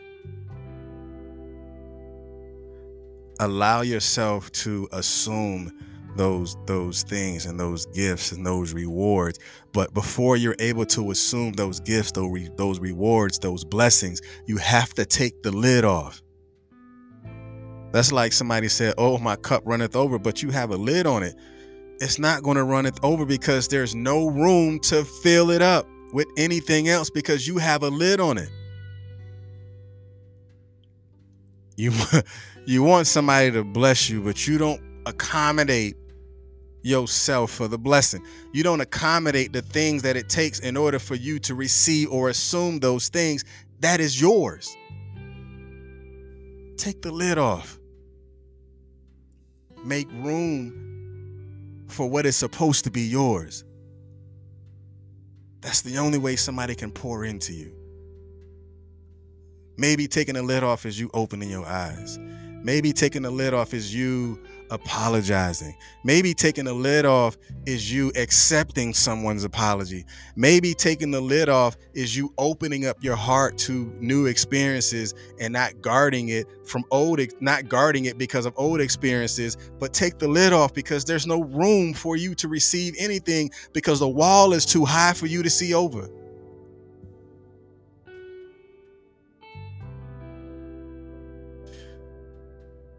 allow 3.39 3.81
yourself 3.81 4.51
to 4.51 4.87
assume 4.91 5.71
those 6.15 6.55
those 6.65 7.01
things 7.03 7.45
and 7.47 7.59
those 7.59 7.87
gifts 7.87 8.31
and 8.31 8.45
those 8.45 8.71
rewards 8.73 9.39
but 9.71 9.91
before 9.95 10.37
you're 10.37 10.55
able 10.59 10.85
to 10.85 11.09
assume 11.09 11.51
those 11.53 11.79
gifts 11.79 12.11
those, 12.11 12.31
re- 12.31 12.49
those 12.55 12.79
rewards 12.79 13.39
those 13.39 13.63
blessings 13.65 14.21
you 14.45 14.57
have 14.57 14.93
to 14.93 15.05
take 15.05 15.41
the 15.41 15.51
lid 15.51 15.83
off 15.83 16.21
that's 17.91 18.11
like 18.11 18.31
somebody 18.31 18.67
said 18.67 18.93
oh 18.99 19.17
my 19.17 19.35
cup 19.35 19.63
runneth 19.65 19.95
over 19.95 20.19
but 20.19 20.43
you 20.43 20.51
have 20.51 20.69
a 20.69 20.77
lid 20.77 21.07
on 21.07 21.23
it 21.23 21.35
it's 21.99 22.19
not 22.19 22.43
going 22.43 22.57
to 22.57 22.63
run 22.63 22.85
it 22.85 22.99
over 23.03 23.25
because 23.25 23.67
there's 23.67 23.95
no 23.95 24.27
room 24.27 24.79
to 24.79 25.03
fill 25.03 25.51
it 25.51 25.61
up 25.61 25.87
with 26.11 26.27
anything 26.37 26.89
else 26.89 27.09
because 27.09 27.47
you 27.47 27.57
have 27.57 27.83
a 27.83 27.89
lid 27.89 28.19
on 28.19 28.37
it 28.37 28.49
you 31.75 31.91
you 32.65 32.83
want 32.83 33.07
somebody 33.07 33.51
to 33.51 33.63
bless 33.63 34.09
you, 34.09 34.21
but 34.21 34.47
you 34.47 34.57
don't 34.57 34.81
accommodate 35.05 35.95
yourself 36.81 37.51
for 37.51 37.67
the 37.67 37.77
blessing. 37.77 38.25
You 38.51 38.63
don't 38.63 38.81
accommodate 38.81 39.53
the 39.53 39.61
things 39.61 40.01
that 40.03 40.17
it 40.17 40.29
takes 40.29 40.59
in 40.59 40.75
order 40.75 40.99
for 40.99 41.15
you 41.15 41.39
to 41.39 41.55
receive 41.55 42.11
or 42.11 42.29
assume 42.29 42.79
those 42.79 43.09
things 43.09 43.45
that 43.79 43.99
is 43.99 44.19
yours. 44.19 44.75
Take 46.77 47.01
the 47.01 47.11
lid 47.11 47.37
off. 47.37 47.79
Make 49.83 50.09
room 50.11 51.02
for 51.93 52.09
what 52.09 52.25
is 52.25 52.35
supposed 52.35 52.83
to 52.85 52.91
be 52.91 53.01
yours. 53.01 53.63
That's 55.61 55.81
the 55.81 55.97
only 55.97 56.17
way 56.17 56.35
somebody 56.35 56.75
can 56.75 56.91
pour 56.91 57.23
into 57.23 57.53
you. 57.53 57.71
Maybe 59.77 60.07
taking 60.07 60.35
the 60.35 60.43
lid 60.43 60.63
off 60.63 60.85
is 60.85 60.99
you 60.99 61.09
opening 61.13 61.49
your 61.49 61.65
eyes. 61.65 62.19
Maybe 62.19 62.93
taking 62.93 63.21
the 63.21 63.31
lid 63.31 63.53
off 63.53 63.73
is 63.73 63.93
you 63.93 64.39
apologizing. 64.73 65.77
Maybe 66.03 66.33
taking 66.33 66.65
the 66.65 66.73
lid 66.73 67.05
off 67.05 67.37
is 67.67 67.93
you 67.93 68.11
accepting 68.15 68.93
someone's 68.93 69.43
apology. 69.43 70.03
Maybe 70.35 70.73
taking 70.73 71.11
the 71.11 71.21
lid 71.21 71.47
off 71.47 71.77
is 71.93 72.17
you 72.17 72.33
opening 72.39 72.87
up 72.87 72.97
your 73.03 73.15
heart 73.15 73.57
to 73.59 73.93
new 73.99 74.25
experiences 74.25 75.13
and 75.39 75.53
not 75.53 75.79
guarding 75.79 76.29
it 76.29 76.47
from 76.65 76.83
old 76.89 77.21
not 77.39 77.69
guarding 77.69 78.05
it 78.05 78.17
because 78.17 78.47
of 78.47 78.53
old 78.57 78.81
experiences, 78.81 79.57
but 79.79 79.93
take 79.93 80.17
the 80.17 80.27
lid 80.27 80.51
off 80.53 80.73
because 80.73 81.05
there's 81.05 81.27
no 81.27 81.43
room 81.43 81.93
for 81.93 82.17
you 82.17 82.33
to 82.35 82.47
receive 82.47 82.95
anything 82.97 83.51
because 83.73 83.99
the 83.99 84.09
wall 84.09 84.53
is 84.53 84.65
too 84.65 84.83
high 84.83 85.13
for 85.13 85.27
you 85.27 85.43
to 85.43 85.49
see 85.49 85.73
over. 85.75 86.09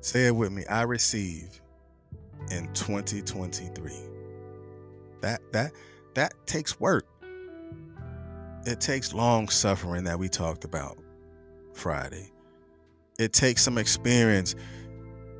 Say 0.00 0.26
it 0.26 0.36
with 0.36 0.52
me. 0.52 0.64
I 0.66 0.82
receive 0.82 1.62
in 2.50 2.72
2023. 2.74 3.92
That 5.20 5.40
that 5.52 5.72
that 6.14 6.34
takes 6.46 6.78
work. 6.78 7.06
It 8.66 8.80
takes 8.80 9.12
long 9.12 9.48
suffering 9.48 10.04
that 10.04 10.18
we 10.18 10.28
talked 10.28 10.64
about 10.64 10.98
Friday. 11.74 12.30
It 13.18 13.32
takes 13.32 13.62
some 13.62 13.78
experience. 13.78 14.54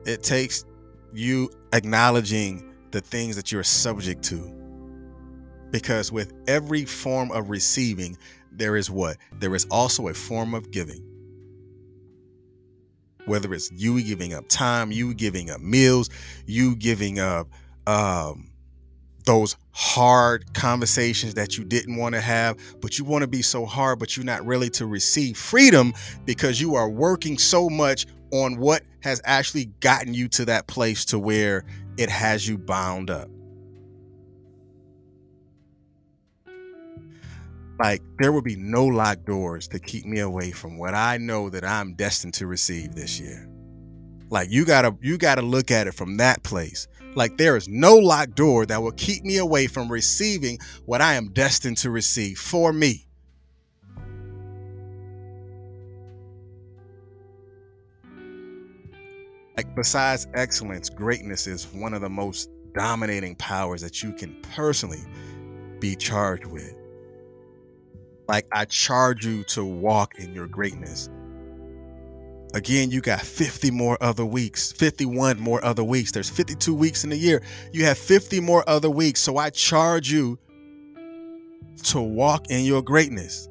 It 0.05 0.23
takes 0.23 0.65
you 1.13 1.51
acknowledging 1.73 2.73
the 2.91 3.01
things 3.01 3.37
that 3.37 3.51
you're 3.51 3.63
subject 3.63 4.23
to. 4.25 4.53
Because 5.71 6.13
with 6.13 6.33
every 6.47 6.85
form 6.85 7.33
of 7.33 7.51
receiving, 7.51 8.17
there 8.53 8.77
is 8.77 8.91
what? 8.91 9.17
There 9.41 9.55
is 9.55 9.67
also 9.71 10.09
a 10.09 10.15
form 10.15 10.55
of 10.55 10.71
giving 10.71 11.03
whether 13.27 13.53
it's 13.55 13.71
you 13.73 14.03
giving 14.03 14.35
up 14.35 14.49
time, 14.49 14.93
you 14.93 15.15
giving 15.15 15.51
up 15.51 15.61
meals, 15.61 16.11
you 16.47 16.77
giving 16.77 17.19
up 17.19 17.49
um, 17.87 18.51
those 19.25 19.57
hard 19.73 20.53
conversations 20.55 21.35
that 21.35 21.57
you 21.57 21.65
didn't 21.65 21.97
want 21.97 22.15
to 22.15 22.21
have, 22.21 22.57
but 22.81 22.99
you 22.99 23.05
want 23.05 23.23
to 23.23 23.29
be 23.29 23.43
so 23.43 23.65
hard, 23.65 23.99
but 23.99 24.17
you're 24.17 24.27
not 24.27 24.45
really 24.45 24.71
to 24.71 24.87
receive 24.87 25.37
freedom 25.37 25.93
because 26.25 26.61
you 26.61 26.75
are 26.75 26.89
working 26.89 27.39
so 27.39 27.69
much 27.69 28.07
on 28.33 28.59
what 28.59 28.83
has 29.01 29.21
actually 29.25 29.67
gotten 29.81 30.13
you 30.15 30.29
to 30.29 30.45
that 30.45 30.67
place 30.67 31.05
to 31.07 31.19
where 31.19 31.65
it 31.97 32.11
has 32.11 32.47
you 32.47 32.59
bound 32.59 33.11
up. 33.11 33.29
Like 37.79 38.03
there 38.19 38.33
will 38.33 38.43
be 38.43 38.57
no 38.57 38.87
locked 38.87 39.27
doors 39.27 39.67
to 39.69 39.79
keep 39.79 40.05
me 40.05 40.21
away 40.21 40.53
from 40.53 40.79
what 40.79 40.95
I 40.95 41.17
know 41.17 41.51
that 41.51 41.65
I'm 41.65 41.95
destined 41.95 42.35
to 42.35 42.47
receive 42.47 42.95
this 42.95 43.19
year. 43.19 43.49
Like 44.31 44.51
you 44.51 44.65
gotta 44.65 44.97
you 45.01 45.19
gotta 45.19 45.43
look 45.43 45.71
at 45.71 45.87
it 45.87 45.95
from 45.95 46.17
that 46.19 46.43
place. 46.43 46.87
Like 47.15 47.37
there 47.37 47.57
is 47.57 47.69
no 47.69 47.97
locked 47.97 48.35
door 48.35 48.67
that 48.67 48.83
will 48.83 48.93
keep 48.93 49.25
me 49.25 49.39
away 49.39 49.67
from 49.67 49.91
receiving 49.91 50.59
what 50.87 51.01
I 51.01 51.15
am 51.15 51.33
destined 51.33 51.79
to 51.79 51.91
receive 51.91 52.39
for 52.39 52.73
me. 52.73 53.07
Like 59.57 59.75
besides 59.77 60.27
excellence, 60.35 60.91
greatness 60.91 61.47
is 61.47 61.67
one 61.73 61.95
of 61.95 62.01
the 62.01 62.11
most 62.11 62.51
dominating 62.75 63.37
powers 63.37 63.81
that 63.83 64.03
you 64.03 64.13
can 64.13 64.35
personally 64.43 65.05
be 65.79 65.95
charged 65.95 66.47
with. 66.47 66.75
Like 68.29 68.47
I 68.53 68.65
charge 68.65 69.27
you 69.27 69.45
to 69.45 69.65
walk 69.65 70.19
in 70.19 70.35
your 70.35 70.47
greatness. 70.47 71.09
Again, 72.55 72.91
you 72.93 73.01
got 73.01 73.21
50 73.21 73.73
more 73.73 73.99
other 74.01 74.25
weeks, 74.25 74.71
51 74.71 75.41
more 75.41 75.63
other 75.65 75.83
weeks. 75.83 76.13
There's 76.13 76.31
52 76.31 76.73
weeks 76.73 77.03
in 77.03 77.11
a 77.11 77.17
year. 77.17 77.43
You 77.73 77.85
have 77.85 77.99
50 77.99 78.41
more 78.41 78.63
other 78.69 78.89
weeks. 78.89 79.21
So 79.21 79.37
I 79.37 79.51
charge 79.51 80.11
you 80.11 80.39
to 81.85 82.01
walk 82.01 82.47
in 82.51 82.65
your 82.65 82.81
greatness. 82.81 83.49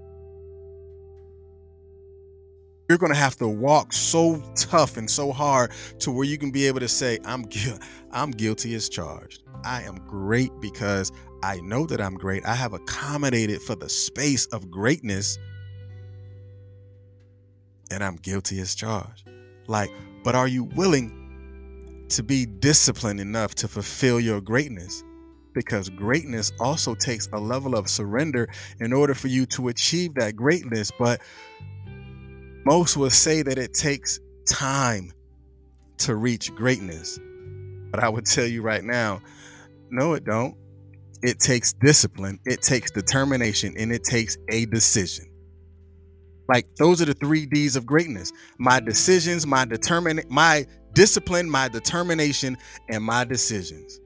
You're 2.88 2.98
going 2.98 3.12
to 3.12 3.18
have 3.18 3.36
to 3.38 3.48
walk 3.48 3.92
so 3.92 4.42
tough 4.56 4.96
and 4.98 5.10
so 5.10 5.32
hard 5.32 5.72
to 6.00 6.12
where 6.12 6.26
you 6.26 6.38
can 6.38 6.52
be 6.52 6.68
able 6.68 6.80
to 6.80 6.88
say, 6.88 7.20
I'm, 7.26 7.44
gu- 7.44 7.78
I'm 8.12 8.32
guilty 8.32 8.74
as 8.76 8.88
charged. 8.88 9.44
I 9.66 9.84
am 9.84 9.96
great 10.08 10.52
because 10.62 11.12
I 11.44 11.60
know 11.60 11.86
that 11.88 12.00
I'm 12.00 12.16
great. 12.16 12.46
I 12.46 12.56
have 12.56 12.72
accommodated 12.72 13.62
for 13.62 13.76
the 13.76 13.90
space 13.90 14.46
of 14.48 14.72
greatness 14.72 15.38
and 17.92 18.02
I'm 18.02 18.16
guilty 18.16 18.60
as 18.62 18.76
charged. 18.76 19.30
Like, 19.68 19.92
but 20.24 20.36
are 20.36 20.48
you 20.48 20.64
willing 20.64 22.06
to 22.10 22.24
be 22.24 22.46
disciplined 22.46 23.20
enough 23.20 23.56
to 23.56 23.68
fulfill 23.68 24.22
your 24.22 24.40
greatness? 24.40 25.04
Because 25.54 25.90
greatness 25.90 26.54
also 26.62 26.96
takes 26.96 27.28
a 27.34 27.40
level 27.40 27.76
of 27.76 27.90
surrender 27.90 28.48
in 28.80 28.94
order 28.94 29.14
for 29.14 29.28
you 29.28 29.46
to 29.48 29.68
achieve 29.68 30.16
that 30.16 30.38
greatness. 30.38 30.92
But 30.98 31.22
most 32.66 32.96
will 32.96 33.10
say 33.10 33.44
that 33.44 33.58
it 33.58 33.74
takes 33.74 34.18
time 34.48 35.12
to 35.98 36.16
reach 36.16 36.56
greatness. 36.56 37.20
But 37.92 38.02
I 38.02 38.08
would 38.08 38.26
tell 38.26 38.48
you 38.48 38.62
right 38.62 38.84
now, 38.84 39.22
no, 39.92 40.14
it 40.14 40.24
don't. 40.24 40.56
It 41.24 41.40
takes 41.40 41.74
discipline, 41.74 42.40
it 42.46 42.62
takes 42.62 42.92
determination, 42.92 43.74
and 43.78 43.92
it 43.92 44.04
takes 44.04 44.38
a 44.50 44.66
decision. 44.66 45.26
Like 46.50 46.68
those 46.76 47.02
are 47.02 47.06
the 47.06 47.14
three 47.14 47.46
D's 47.46 47.76
of 47.76 47.86
greatness. 47.86 48.34
My 48.60 48.80
decisions, 48.80 49.48
my 49.48 49.66
determine 49.66 50.22
my 50.30 50.66
discipline, 50.94 51.50
my 51.50 51.70
determination, 51.70 52.58
and 52.90 53.04
my 53.04 53.24
decisions. 53.24 54.00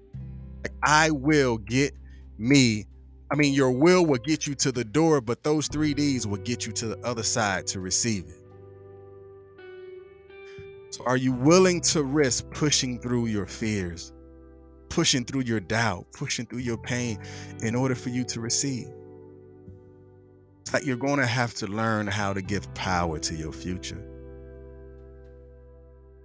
Like 0.64 0.74
I 0.84 1.12
will 1.12 1.58
get 1.58 1.94
me. 2.38 2.86
I 3.32 3.36
mean, 3.36 3.54
your 3.54 3.72
will 3.72 4.06
will 4.06 4.20
get 4.20 4.48
you 4.48 4.56
to 4.56 4.72
the 4.72 4.86
door, 4.86 5.20
but 5.20 5.44
those 5.44 5.68
three 5.68 5.94
D's 5.94 6.26
will 6.28 6.38
get 6.38 6.66
you 6.66 6.72
to 6.74 6.88
the 6.88 7.00
other 7.06 7.24
side 7.24 7.68
to 7.68 7.80
receive 7.80 8.26
it. 8.26 8.36
So, 10.92 11.04
are 11.06 11.18
you 11.18 11.34
willing 11.34 11.82
to 11.82 12.04
risk 12.04 12.50
pushing 12.52 13.00
through 13.00 13.26
your 13.26 13.46
fears, 13.48 14.14
pushing 14.90 15.26
through 15.26 15.42
your 15.42 15.60
doubt, 15.60 16.08
pushing 16.14 16.46
through 16.46 16.60
your 16.60 16.78
pain 16.78 17.20
in 17.62 17.76
order 17.76 17.96
for 17.96 18.10
you 18.10 18.24
to 18.26 18.40
receive? 18.40 18.88
It's 20.62 20.74
like 20.74 20.86
you're 20.86 20.98
going 20.98 21.20
to 21.20 21.26
have 21.26 21.54
to 21.56 21.68
learn 21.68 22.08
how 22.08 22.34
to 22.34 22.42
give 22.42 22.74
power 22.74 23.20
to 23.20 23.36
your 23.36 23.54
future. 23.54 24.04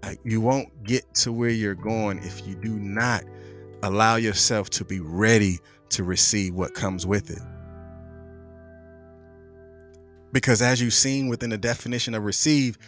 Like 0.03 0.19
you 0.25 0.41
won't 0.41 0.83
get 0.83 1.15
to 1.17 1.33
where 1.33 1.51
you're 1.51 1.77
going 1.77 2.19
if 2.19 2.47
you 2.47 2.57
do 2.57 2.79
not 2.79 3.23
allow 3.83 4.17
yourself 4.17 4.71
to 4.71 4.85
be 4.85 5.01
ready 5.01 5.59
to 5.91 6.03
receive 6.03 6.55
what 6.55 6.75
comes 6.75 7.07
with 7.07 7.31
it. 7.31 7.43
Because 10.33 10.63
as 10.63 10.81
you've 10.81 10.95
seen 10.95 11.29
within 11.29 11.51
the 11.51 11.59
definition 11.59 12.15
of 12.15 12.25
receive, 12.25 12.79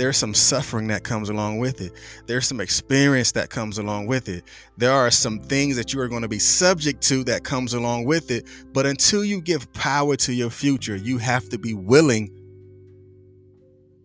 there's 0.00 0.16
some 0.16 0.32
suffering 0.32 0.86
that 0.86 1.04
comes 1.04 1.28
along 1.28 1.58
with 1.58 1.82
it. 1.82 1.92
There's 2.26 2.46
some 2.46 2.58
experience 2.58 3.32
that 3.32 3.50
comes 3.50 3.76
along 3.76 4.06
with 4.06 4.30
it. 4.30 4.44
There 4.78 4.92
are 4.92 5.10
some 5.10 5.38
things 5.40 5.76
that 5.76 5.92
you 5.92 6.00
are 6.00 6.08
going 6.08 6.22
to 6.22 6.28
be 6.28 6.38
subject 6.38 7.02
to 7.08 7.22
that 7.24 7.44
comes 7.44 7.74
along 7.74 8.06
with 8.06 8.30
it. 8.30 8.46
But 8.72 8.86
until 8.86 9.22
you 9.22 9.42
give 9.42 9.70
power 9.74 10.16
to 10.16 10.32
your 10.32 10.48
future, 10.48 10.96
you 10.96 11.18
have 11.18 11.50
to 11.50 11.58
be 11.58 11.74
willing 11.74 12.34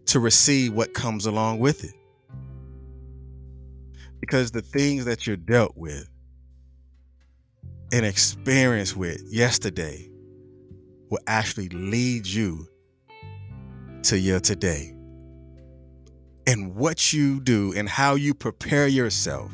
to 0.07 0.19
receive 0.19 0.73
what 0.73 0.93
comes 0.93 1.27
along 1.27 1.59
with 1.59 1.85
it. 1.85 1.93
Because 4.19 4.51
the 4.51 4.61
things 4.61 5.05
that 5.05 5.25
you're 5.25 5.37
dealt 5.37 5.77
with 5.77 6.09
and 7.93 8.05
experienced 8.05 8.97
with 8.97 9.21
yesterday 9.31 10.09
will 11.09 11.21
actually 11.25 11.69
lead 11.69 12.27
you 12.27 12.67
to 14.03 14.19
your 14.19 14.41
today 14.41 14.94
and 16.47 16.75
what 16.75 17.11
you 17.11 17.39
do 17.39 17.73
and 17.75 17.89
how 17.89 18.15
you 18.15 18.33
prepare 18.33 18.87
yourself 18.87 19.51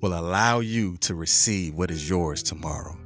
will 0.00 0.18
allow 0.18 0.60
you 0.60 0.96
to 0.98 1.14
receive 1.14 1.74
what 1.74 1.90
is 1.90 2.08
yours 2.08 2.42
tomorrow. 2.42 2.96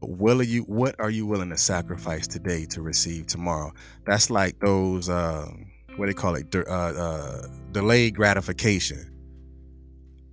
But 0.00 0.10
will 0.10 0.42
you 0.42 0.62
what 0.62 0.96
are 0.98 1.10
you 1.10 1.26
willing 1.26 1.50
to 1.50 1.58
sacrifice 1.58 2.26
today 2.26 2.64
to 2.70 2.80
receive 2.80 3.26
tomorrow? 3.26 3.72
That's 4.06 4.30
like 4.30 4.58
those 4.58 5.08
uh, 5.08 5.50
what 5.96 6.06
do 6.06 6.12
they 6.12 6.16
call 6.16 6.34
it 6.34 6.54
uh, 6.54 6.60
uh, 6.60 7.46
delayed 7.72 8.16
gratification. 8.16 9.08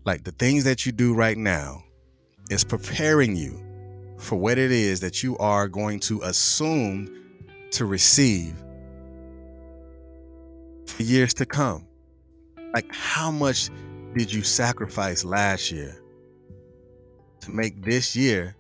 Like 0.06 0.24
the 0.24 0.32
things 0.32 0.64
that 0.64 0.86
you 0.86 0.92
do 0.92 1.14
right 1.14 1.38
now 1.38 1.84
is 2.50 2.64
preparing 2.64 3.36
you 3.36 3.62
for 4.18 4.38
what 4.38 4.58
it 4.58 4.72
is 4.72 5.02
that 5.02 5.24
you 5.24 5.38
are 5.38 5.68
going 5.68 6.00
to 6.00 6.22
assume 6.22 7.19
to 7.72 7.86
receive 7.86 8.54
for 10.86 11.04
years 11.04 11.34
to 11.36 11.46
come. 11.46 11.86
Like, 12.74 12.94
how 12.94 13.32
much 13.32 13.70
did 14.16 14.34
you 14.34 14.42
sacrifice 14.44 15.24
last 15.24 15.72
year 15.72 16.02
to 17.42 17.52
make 17.52 17.84
this 17.84 18.16
year 18.16 18.56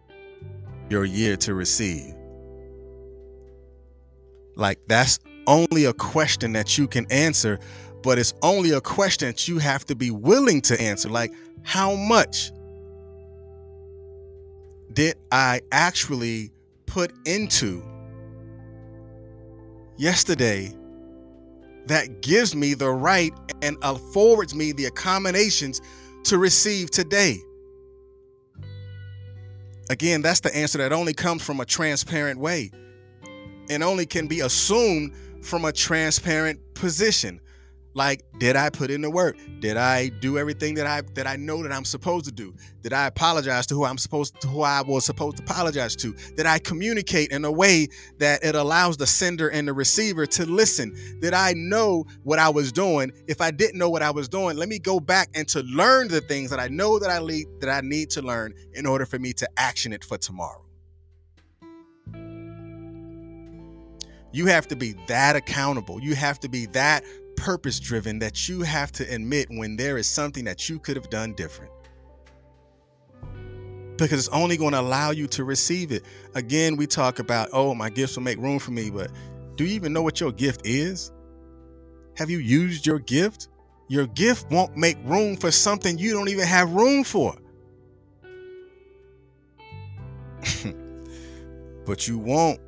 your 0.89 1.05
year 1.05 1.35
to 1.37 1.53
receive? 1.53 2.13
Like, 4.55 4.79
that's 4.87 5.19
only 5.47 5.85
a 5.85 5.93
question 5.93 6.53
that 6.53 6.77
you 6.77 6.87
can 6.87 7.11
answer, 7.11 7.59
but 8.03 8.19
it's 8.19 8.33
only 8.41 8.71
a 8.71 8.81
question 8.81 9.29
that 9.29 9.47
you 9.47 9.57
have 9.59 9.85
to 9.85 9.95
be 9.95 10.11
willing 10.11 10.61
to 10.61 10.79
answer. 10.81 11.09
Like, 11.09 11.33
how 11.63 11.95
much 11.95 12.51
did 14.93 15.15
I 15.31 15.61
actually 15.71 16.51
put 16.85 17.11
into 17.25 17.83
yesterday 19.99 20.73
that 21.87 22.21
gives 22.21 22.55
me 22.55 22.73
the 22.73 22.89
right 22.89 23.33
and 23.61 23.77
affords 23.81 24.55
me 24.55 24.71
the 24.71 24.85
accommodations 24.85 25.81
to 26.23 26.37
receive 26.37 26.89
today? 26.89 27.37
Again, 29.89 30.21
that's 30.21 30.39
the 30.39 30.55
answer 30.55 30.77
that 30.77 30.93
only 30.93 31.13
comes 31.13 31.43
from 31.43 31.59
a 31.59 31.65
transparent 31.65 32.39
way 32.39 32.71
and 33.69 33.83
only 33.83 34.05
can 34.05 34.27
be 34.27 34.39
assumed 34.41 35.13
from 35.41 35.65
a 35.65 35.71
transparent 35.71 36.59
position. 36.75 37.41
Like, 37.93 38.23
did 38.37 38.55
I 38.55 38.69
put 38.69 38.91
in 38.91 39.01
the 39.01 39.09
work? 39.09 39.35
Did 39.59 39.75
I 39.75 40.09
do 40.09 40.37
everything 40.37 40.75
that 40.75 40.85
I 40.85 41.01
that 41.15 41.25
I 41.25 41.35
know 41.35 41.63
that 41.63 41.71
I'm 41.71 41.85
supposed 41.85 42.25
to 42.25 42.31
do? 42.31 42.53
Did 42.81 42.93
I 42.93 43.07
apologize 43.07 43.65
to 43.67 43.75
who 43.75 43.83
I'm 43.83 43.97
supposed 43.97 44.39
to 44.41 44.47
who 44.47 44.61
I 44.61 44.81
was 44.81 45.05
supposed 45.05 45.37
to 45.37 45.43
apologize 45.43 45.95
to? 45.97 46.13
Did 46.35 46.45
I 46.45 46.59
communicate 46.59 47.31
in 47.31 47.45
a 47.45 47.51
way 47.51 47.87
that 48.19 48.43
it 48.43 48.55
allows 48.55 48.97
the 48.97 49.07
sender 49.07 49.49
and 49.49 49.67
the 49.67 49.73
receiver 49.73 50.25
to 50.27 50.45
listen? 50.45 50.95
Did 51.19 51.33
I 51.33 51.53
know 51.53 52.05
what 52.23 52.37
I 52.37 52.49
was 52.49 52.71
doing? 52.71 53.11
If 53.27 53.41
I 53.41 53.51
didn't 53.51 53.79
know 53.79 53.89
what 53.89 54.03
I 54.03 54.11
was 54.11 54.29
doing, 54.29 54.55
let 54.55 54.69
me 54.69 54.77
go 54.77 54.99
back 54.99 55.29
and 55.33 55.47
to 55.49 55.61
learn 55.63 56.09
the 56.09 56.21
things 56.21 56.51
that 56.51 56.59
I 56.59 56.67
know 56.67 56.99
that 56.99 57.09
I 57.09 57.19
lead, 57.19 57.47
that 57.59 57.69
I 57.69 57.81
need 57.81 58.11
to 58.11 58.21
learn 58.21 58.53
in 58.73 58.85
order 58.85 59.05
for 59.05 59.17
me 59.17 59.33
to 59.33 59.49
action 59.57 59.93
it 59.93 60.03
for 60.03 60.17
tomorrow. 60.17 60.63
You 64.31 64.45
have 64.45 64.67
to 64.67 64.75
be 64.75 64.93
that 65.07 65.35
accountable. 65.35 65.99
You 65.99 66.13
have 66.15 66.39
to 66.41 66.49
be 66.49 66.67
that 66.67 67.03
purpose 67.39 67.79
driven 67.79 68.19
that 68.19 68.49
you 68.49 68.61
have 68.61 68.91
to 68.91 69.03
admit 69.13 69.47
when 69.49 69.77
there 69.77 69.97
is 69.97 70.07
something 70.07 70.43
that 70.43 70.69
you 70.69 70.77
could 70.77 70.97
have 70.97 71.09
done 71.09 71.33
different. 71.33 71.71
Because 73.97 74.19
it's 74.19 74.29
only 74.29 74.57
going 74.57 74.73
to 74.73 74.79
allow 74.79 75.11
you 75.11 75.27
to 75.27 75.43
receive 75.43 75.91
it. 75.91 76.03
Again, 76.35 76.75
we 76.75 76.85
talk 76.85 77.19
about, 77.19 77.49
oh, 77.53 77.73
my 77.73 77.89
gifts 77.89 78.15
will 78.15 78.23
make 78.23 78.37
room 78.37 78.59
for 78.59 78.71
me, 78.71 78.89
but 78.89 79.11
do 79.55 79.63
you 79.65 79.73
even 79.73 79.93
know 79.93 80.01
what 80.01 80.19
your 80.19 80.31
gift 80.31 80.61
is? 80.65 81.11
Have 82.15 82.29
you 82.29 82.39
used 82.39 82.85
your 82.85 82.99
gift? 82.99 83.47
Your 83.87 84.07
gift 84.07 84.51
won't 84.51 84.75
make 84.77 84.97
room 85.05 85.35
for 85.35 85.51
something 85.51 85.97
you 85.97 86.13
don't 86.13 86.29
even 86.29 86.45
have 86.45 86.71
room 86.71 87.03
for. 87.03 87.35
but 91.85 92.07
you 92.07 92.17
won't 92.17 92.59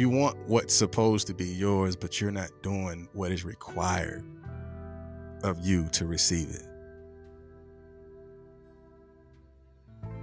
you 0.00 0.08
want 0.08 0.36
what's 0.46 0.74
supposed 0.74 1.26
to 1.26 1.34
be 1.34 1.46
yours, 1.46 1.94
but 1.94 2.20
you're 2.20 2.32
not 2.32 2.50
doing 2.62 3.06
what 3.12 3.30
is 3.30 3.44
required 3.44 4.24
of 5.44 5.64
you 5.64 5.88
to 5.92 6.06
receive 6.06 6.48
it. 6.48 6.62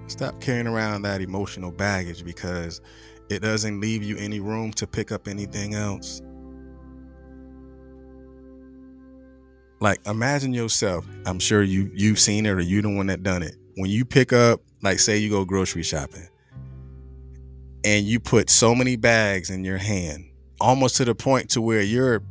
Stop 0.08 0.42
carrying 0.42 0.66
around 0.68 1.04
that 1.04 1.22
emotional 1.22 1.72
baggage 1.72 2.26
because 2.26 2.82
it 3.30 3.42
doesn't 3.42 3.80
leave 3.80 4.02
you 4.02 4.18
any 4.18 4.40
room 4.40 4.72
to 4.72 4.88
pick 4.88 5.12
up 5.12 5.28
anything 5.28 5.76
else. 5.76 6.24
Like 9.80 10.00
imagine 10.08 10.56
yourself, 10.56 11.06
I'm 11.28 11.38
sure 11.38 11.62
you 11.62 11.92
you've 11.94 12.20
seen 12.20 12.48
it 12.48 12.50
or 12.50 12.62
you 12.62 12.82
the 12.82 12.90
one 12.90 13.08
that 13.08 13.22
done 13.22 13.44
it. 13.44 13.56
When 13.76 13.92
you 13.92 14.06
pick 14.06 14.34
up, 14.34 14.62
like 14.82 14.98
say 14.98 15.20
you 15.20 15.30
go 15.30 15.46
grocery 15.46 15.84
shopping 15.84 16.28
and 17.84 18.06
you 18.06 18.20
put 18.20 18.50
so 18.50 18.76
many 18.76 18.96
bags 18.96 19.50
in 19.50 19.64
your 19.64 19.78
hand, 19.78 20.26
almost 20.60 20.96
to 20.98 21.06
the 21.06 21.16
point 21.16 21.50
to 21.52 21.62
where 21.62 21.82
you're 21.82 22.24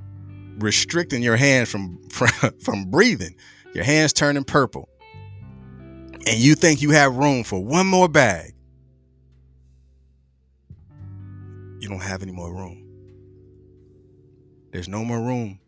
restricting 0.59 1.23
your 1.23 1.37
hand 1.37 1.69
from 1.69 1.99
from, 2.09 2.29
from 2.61 2.85
breathing. 2.91 3.35
Your 3.75 3.85
hands 3.85 4.13
turning 4.13 4.45
purple. 4.45 4.89
And 6.27 6.39
you 6.39 6.55
think 6.55 6.83
you 6.83 6.91
have 6.91 7.15
room 7.15 7.45
for 7.45 7.63
one 7.63 7.87
more 7.87 8.09
bag. 8.09 8.53
You 11.79 11.89
don't 11.89 12.03
have 12.03 12.23
any 12.23 12.33
more 12.33 12.53
room. 12.53 12.83
There's 14.73 14.89
no 14.89 15.05
more 15.05 15.21
room. 15.21 15.61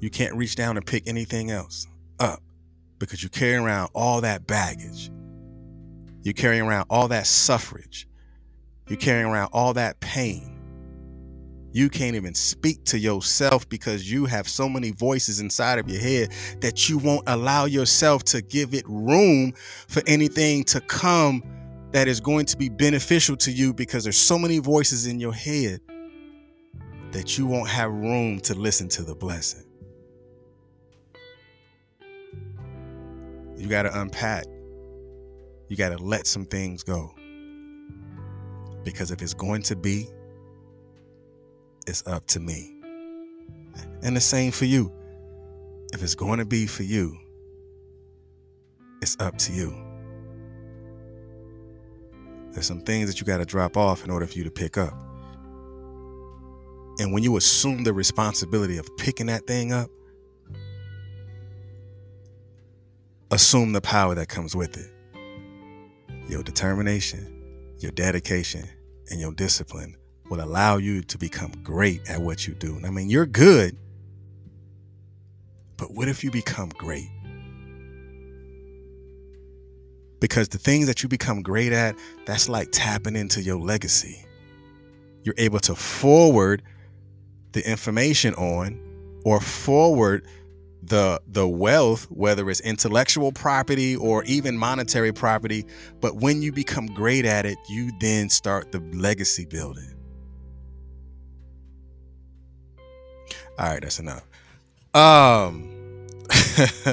You 0.00 0.08
can't 0.08 0.34
reach 0.34 0.56
down 0.56 0.76
and 0.76 0.86
pick 0.86 1.06
anything 1.06 1.50
else 1.50 1.86
up 2.18 2.42
because 2.98 3.22
you 3.22 3.28
carry 3.28 3.56
around 3.56 3.90
all 3.92 4.20
that 4.22 4.46
baggage. 4.46 5.10
You're 6.22 6.34
carrying 6.34 6.62
around 6.62 6.86
all 6.90 7.08
that 7.08 7.26
suffrage. 7.26 8.06
You're 8.88 8.98
carrying 8.98 9.26
around 9.26 9.50
all 9.52 9.74
that 9.74 10.00
pain. 10.00 10.58
You 11.72 11.88
can't 11.88 12.16
even 12.16 12.34
speak 12.34 12.84
to 12.86 12.98
yourself 12.98 13.68
because 13.68 14.10
you 14.10 14.26
have 14.26 14.48
so 14.48 14.68
many 14.68 14.90
voices 14.90 15.38
inside 15.40 15.78
of 15.78 15.88
your 15.88 16.00
head 16.00 16.32
that 16.60 16.88
you 16.88 16.98
won't 16.98 17.22
allow 17.28 17.66
yourself 17.66 18.24
to 18.24 18.42
give 18.42 18.74
it 18.74 18.84
room 18.88 19.52
for 19.86 20.02
anything 20.06 20.64
to 20.64 20.80
come 20.80 21.42
that 21.92 22.08
is 22.08 22.20
going 22.20 22.46
to 22.46 22.56
be 22.56 22.68
beneficial 22.68 23.36
to 23.36 23.52
you 23.52 23.72
because 23.72 24.04
there's 24.04 24.18
so 24.18 24.38
many 24.38 24.58
voices 24.58 25.06
in 25.06 25.20
your 25.20 25.32
head 25.32 25.80
that 27.12 27.38
you 27.38 27.46
won't 27.46 27.68
have 27.68 27.90
room 27.90 28.40
to 28.40 28.54
listen 28.54 28.88
to 28.88 29.02
the 29.02 29.14
blessing. 29.14 29.64
You 33.56 33.68
got 33.68 33.82
to 33.82 34.00
unpack. 34.00 34.46
You 35.70 35.76
got 35.76 35.96
to 35.96 35.98
let 35.98 36.26
some 36.26 36.46
things 36.46 36.82
go. 36.82 37.14
Because 38.82 39.12
if 39.12 39.22
it's 39.22 39.34
going 39.34 39.62
to 39.62 39.76
be, 39.76 40.08
it's 41.86 42.04
up 42.08 42.26
to 42.26 42.40
me. 42.40 42.74
And 44.02 44.16
the 44.16 44.20
same 44.20 44.50
for 44.50 44.64
you. 44.64 44.92
If 45.92 46.02
it's 46.02 46.16
going 46.16 46.40
to 46.40 46.44
be 46.44 46.66
for 46.66 46.82
you, 46.82 47.16
it's 49.00 49.16
up 49.20 49.38
to 49.38 49.52
you. 49.52 49.72
There's 52.50 52.66
some 52.66 52.80
things 52.80 53.08
that 53.08 53.20
you 53.20 53.24
got 53.24 53.38
to 53.38 53.44
drop 53.44 53.76
off 53.76 54.02
in 54.02 54.10
order 54.10 54.26
for 54.26 54.38
you 54.38 54.42
to 54.42 54.50
pick 54.50 54.76
up. 54.76 54.92
And 56.98 57.12
when 57.12 57.22
you 57.22 57.36
assume 57.36 57.84
the 57.84 57.92
responsibility 57.92 58.76
of 58.76 58.88
picking 58.96 59.26
that 59.26 59.46
thing 59.46 59.72
up, 59.72 59.88
assume 63.30 63.72
the 63.72 63.80
power 63.80 64.16
that 64.16 64.28
comes 64.28 64.56
with 64.56 64.76
it. 64.76 64.90
Your 66.30 66.44
determination, 66.44 67.74
your 67.80 67.90
dedication, 67.90 68.68
and 69.10 69.20
your 69.20 69.32
discipline 69.32 69.96
will 70.28 70.40
allow 70.40 70.76
you 70.76 71.02
to 71.02 71.18
become 71.18 71.50
great 71.64 72.08
at 72.08 72.20
what 72.20 72.46
you 72.46 72.54
do. 72.54 72.80
I 72.86 72.90
mean, 72.90 73.10
you're 73.10 73.26
good, 73.26 73.76
but 75.76 75.92
what 75.92 76.06
if 76.06 76.22
you 76.22 76.30
become 76.30 76.68
great? 76.68 77.10
Because 80.20 80.48
the 80.50 80.58
things 80.58 80.86
that 80.86 81.02
you 81.02 81.08
become 81.08 81.42
great 81.42 81.72
at, 81.72 81.96
that's 82.26 82.48
like 82.48 82.68
tapping 82.70 83.16
into 83.16 83.42
your 83.42 83.58
legacy. 83.58 84.24
You're 85.24 85.34
able 85.36 85.58
to 85.58 85.74
forward 85.74 86.62
the 87.50 87.68
information 87.68 88.34
on 88.36 88.80
or 89.24 89.40
forward 89.40 90.24
the 90.82 91.20
the 91.28 91.48
wealth 91.48 92.06
whether 92.10 92.50
it's 92.50 92.60
intellectual 92.60 93.32
property 93.32 93.96
or 93.96 94.24
even 94.24 94.56
monetary 94.56 95.12
property 95.12 95.64
but 96.00 96.16
when 96.16 96.42
you 96.42 96.52
become 96.52 96.86
great 96.86 97.24
at 97.26 97.46
it 97.46 97.58
you 97.68 97.90
then 98.00 98.28
start 98.30 98.72
the 98.72 98.80
legacy 98.94 99.46
building 99.46 99.88
All 103.58 103.68
right, 103.68 103.82
that's 103.82 104.00
enough. 104.00 104.26
Um, 104.94 105.70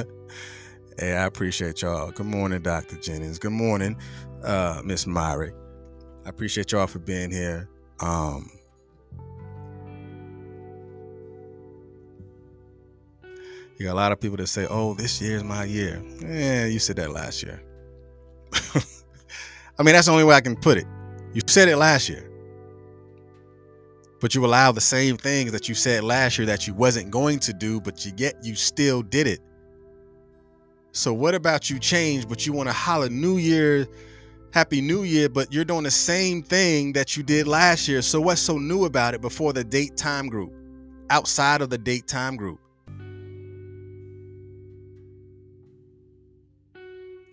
hey, 0.98 1.14
I 1.14 1.24
appreciate 1.26 1.82
y'all. 1.82 2.10
Good 2.12 2.26
morning, 2.26 2.62
Dr. 2.62 2.96
Jennings. 2.98 3.38
Good 3.38 3.52
morning, 3.52 3.96
uh, 4.44 4.82
Miss 4.84 5.06
Myrick. 5.06 5.54
I 6.26 6.28
appreciate 6.30 6.72
y'all 6.72 6.86
for 6.86 7.00
being 7.00 7.30
here. 7.30 7.68
Um, 8.00 8.50
you 13.78 13.86
got 13.86 13.92
a 13.92 13.94
lot 13.94 14.12
of 14.12 14.20
people 14.20 14.36
that 14.38 14.48
say, 14.48 14.66
"Oh, 14.68 14.94
this 14.94 15.20
year's 15.20 15.44
my 15.44 15.64
year." 15.64 16.02
Yeah, 16.20 16.66
you 16.66 16.78
said 16.78 16.96
that 16.96 17.10
last 17.10 17.42
year. 17.42 17.62
I 19.78 19.82
mean, 19.82 19.94
that's 19.94 20.06
the 20.06 20.12
only 20.12 20.24
way 20.24 20.34
I 20.34 20.40
can 20.40 20.56
put 20.56 20.78
it. 20.78 20.86
You 21.32 21.42
said 21.46 21.68
it 21.68 21.76
last 21.76 22.08
year 22.08 22.28
but 24.20 24.34
you 24.34 24.44
allow 24.44 24.72
the 24.72 24.80
same 24.80 25.16
things 25.16 25.52
that 25.52 25.68
you 25.68 25.74
said 25.74 26.02
last 26.02 26.38
year 26.38 26.46
that 26.46 26.66
you 26.66 26.74
wasn't 26.74 27.10
going 27.10 27.38
to 27.40 27.52
do, 27.52 27.80
but 27.80 28.04
you 28.04 28.12
yet 28.16 28.34
you 28.42 28.54
still 28.54 29.02
did 29.02 29.26
it. 29.26 29.40
So 30.92 31.12
what 31.12 31.34
about 31.34 31.70
you 31.70 31.78
change, 31.78 32.28
but 32.28 32.46
you 32.46 32.52
want 32.52 32.68
to 32.68 32.72
holler 32.72 33.08
New 33.08 33.36
Year, 33.36 33.86
Happy 34.52 34.80
New 34.80 35.04
Year, 35.04 35.28
but 35.28 35.52
you're 35.52 35.64
doing 35.64 35.84
the 35.84 35.90
same 35.90 36.42
thing 36.42 36.92
that 36.94 37.16
you 37.16 37.22
did 37.22 37.46
last 37.46 37.86
year. 37.86 38.02
So 38.02 38.20
what's 38.20 38.40
so 38.40 38.58
new 38.58 38.84
about 38.84 39.14
it 39.14 39.20
before 39.20 39.52
the 39.52 39.62
date 39.62 39.96
time 39.96 40.28
group, 40.28 40.52
outside 41.10 41.60
of 41.60 41.70
the 41.70 41.78
date 41.78 42.08
time 42.08 42.36
group? 42.36 42.58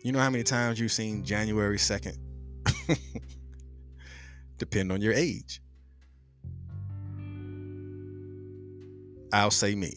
You 0.06 0.12
know 0.12 0.20
how 0.20 0.30
many 0.30 0.44
times 0.44 0.80
you've 0.80 0.92
seen 0.92 1.24
January 1.24 1.78
2nd? 1.78 2.16
Depend 4.60 4.92
on 4.92 5.02
your 5.02 5.14
age. 5.14 5.64
I'll 9.34 9.50
say 9.50 9.74
me. 9.74 9.94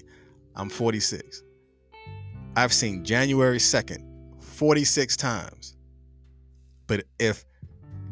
I'm 0.56 0.70
46. 0.70 1.42
I've 2.56 2.72
seen 2.72 3.04
January 3.04 3.58
2nd 3.58 4.02
46 4.40 5.14
times. 5.18 5.76
But 6.86 7.04
if 7.18 7.44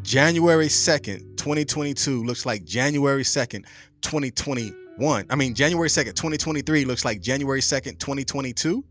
January 0.03 0.67
2nd, 0.67 1.39
2022 1.39 2.25
looks 2.25 2.45
like 2.45 2.63
January 2.67 3.23
2nd, 3.23 3.65
2021, 4.03 5.27
I 5.31 5.35
mean, 5.35 5.55
January 5.55 5.89
2nd, 5.89 6.15
2023 6.15 6.85
looks 6.85 7.07
like 7.07 7.23
January 7.23 7.63
2nd, 7.63 7.99
2022, 7.99 8.85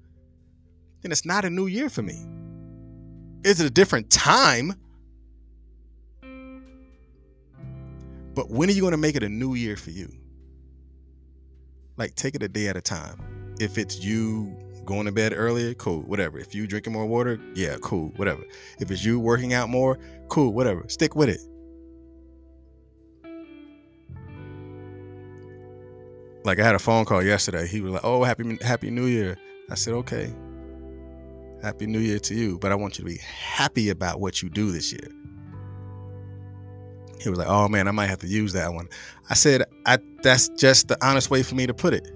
then 1.03 1.11
it's 1.11 1.23
not 1.23 1.45
a 1.45 1.51
new 1.51 1.67
year 1.67 1.87
for 1.87 2.01
me. 2.01 2.25
Is 3.45 3.61
it 3.61 3.67
a 3.67 3.69
different 3.69 4.09
time? 4.09 4.73
But 8.33 8.49
when 8.49 8.67
are 8.67 8.73
you 8.73 8.81
going 8.81 8.91
to 8.91 8.97
make 8.97 9.15
it 9.15 9.23
a 9.23 9.29
new 9.29 9.53
year 9.53 9.77
for 9.77 9.91
you? 9.91 10.11
like 11.97 12.15
take 12.15 12.35
it 12.35 12.43
a 12.43 12.47
day 12.47 12.67
at 12.67 12.77
a 12.77 12.81
time. 12.81 13.19
If 13.59 13.77
it's 13.77 14.03
you 14.03 14.55
going 14.85 15.05
to 15.05 15.11
bed 15.11 15.33
earlier, 15.35 15.73
cool, 15.75 16.01
whatever. 16.01 16.37
If 16.37 16.53
you 16.53 16.67
drinking 16.67 16.93
more 16.93 17.05
water, 17.05 17.39
yeah, 17.53 17.77
cool, 17.81 18.09
whatever. 18.17 18.43
If 18.79 18.91
it's 18.91 19.03
you 19.03 19.19
working 19.19 19.53
out 19.53 19.69
more, 19.69 19.97
cool, 20.27 20.53
whatever. 20.53 20.85
Stick 20.87 21.15
with 21.15 21.29
it. 21.29 21.41
Like 26.43 26.59
I 26.59 26.63
had 26.63 26.75
a 26.75 26.79
phone 26.79 27.05
call 27.05 27.23
yesterday. 27.23 27.65
He 27.65 27.81
was 27.81 27.93
like, 27.93 28.03
"Oh, 28.03 28.23
happy 28.23 28.57
happy 28.61 28.91
New 28.91 29.07
Year." 29.07 29.35
I 29.71 29.75
said, 29.75 29.95
"Okay. 29.95 30.31
Happy 31.65 31.87
New 31.87 31.97
Year 31.99 32.19
to 32.19 32.35
you, 32.35 32.59
but 32.59 32.71
I 32.71 32.75
want 32.75 32.99
you 32.99 33.03
to 33.03 33.09
be 33.09 33.17
happy 33.17 33.89
about 33.89 34.19
what 34.19 34.43
you 34.43 34.49
do 34.49 34.71
this 34.71 34.91
year." 34.91 35.09
He 37.19 37.27
was 37.27 37.39
like, 37.39 37.47
"Oh 37.47 37.67
man, 37.67 37.87
I 37.87 37.91
might 37.91 38.05
have 38.05 38.19
to 38.19 38.27
use 38.27 38.53
that 38.53 38.71
one." 38.71 38.87
I 39.31 39.33
said, 39.33 39.63
"I 39.87 39.97
that's 40.21 40.49
just 40.49 40.89
the 40.89 40.97
honest 41.03 41.31
way 41.31 41.41
for 41.41 41.55
me 41.55 41.65
to 41.65 41.73
put 41.73 41.95
it. 41.95 42.07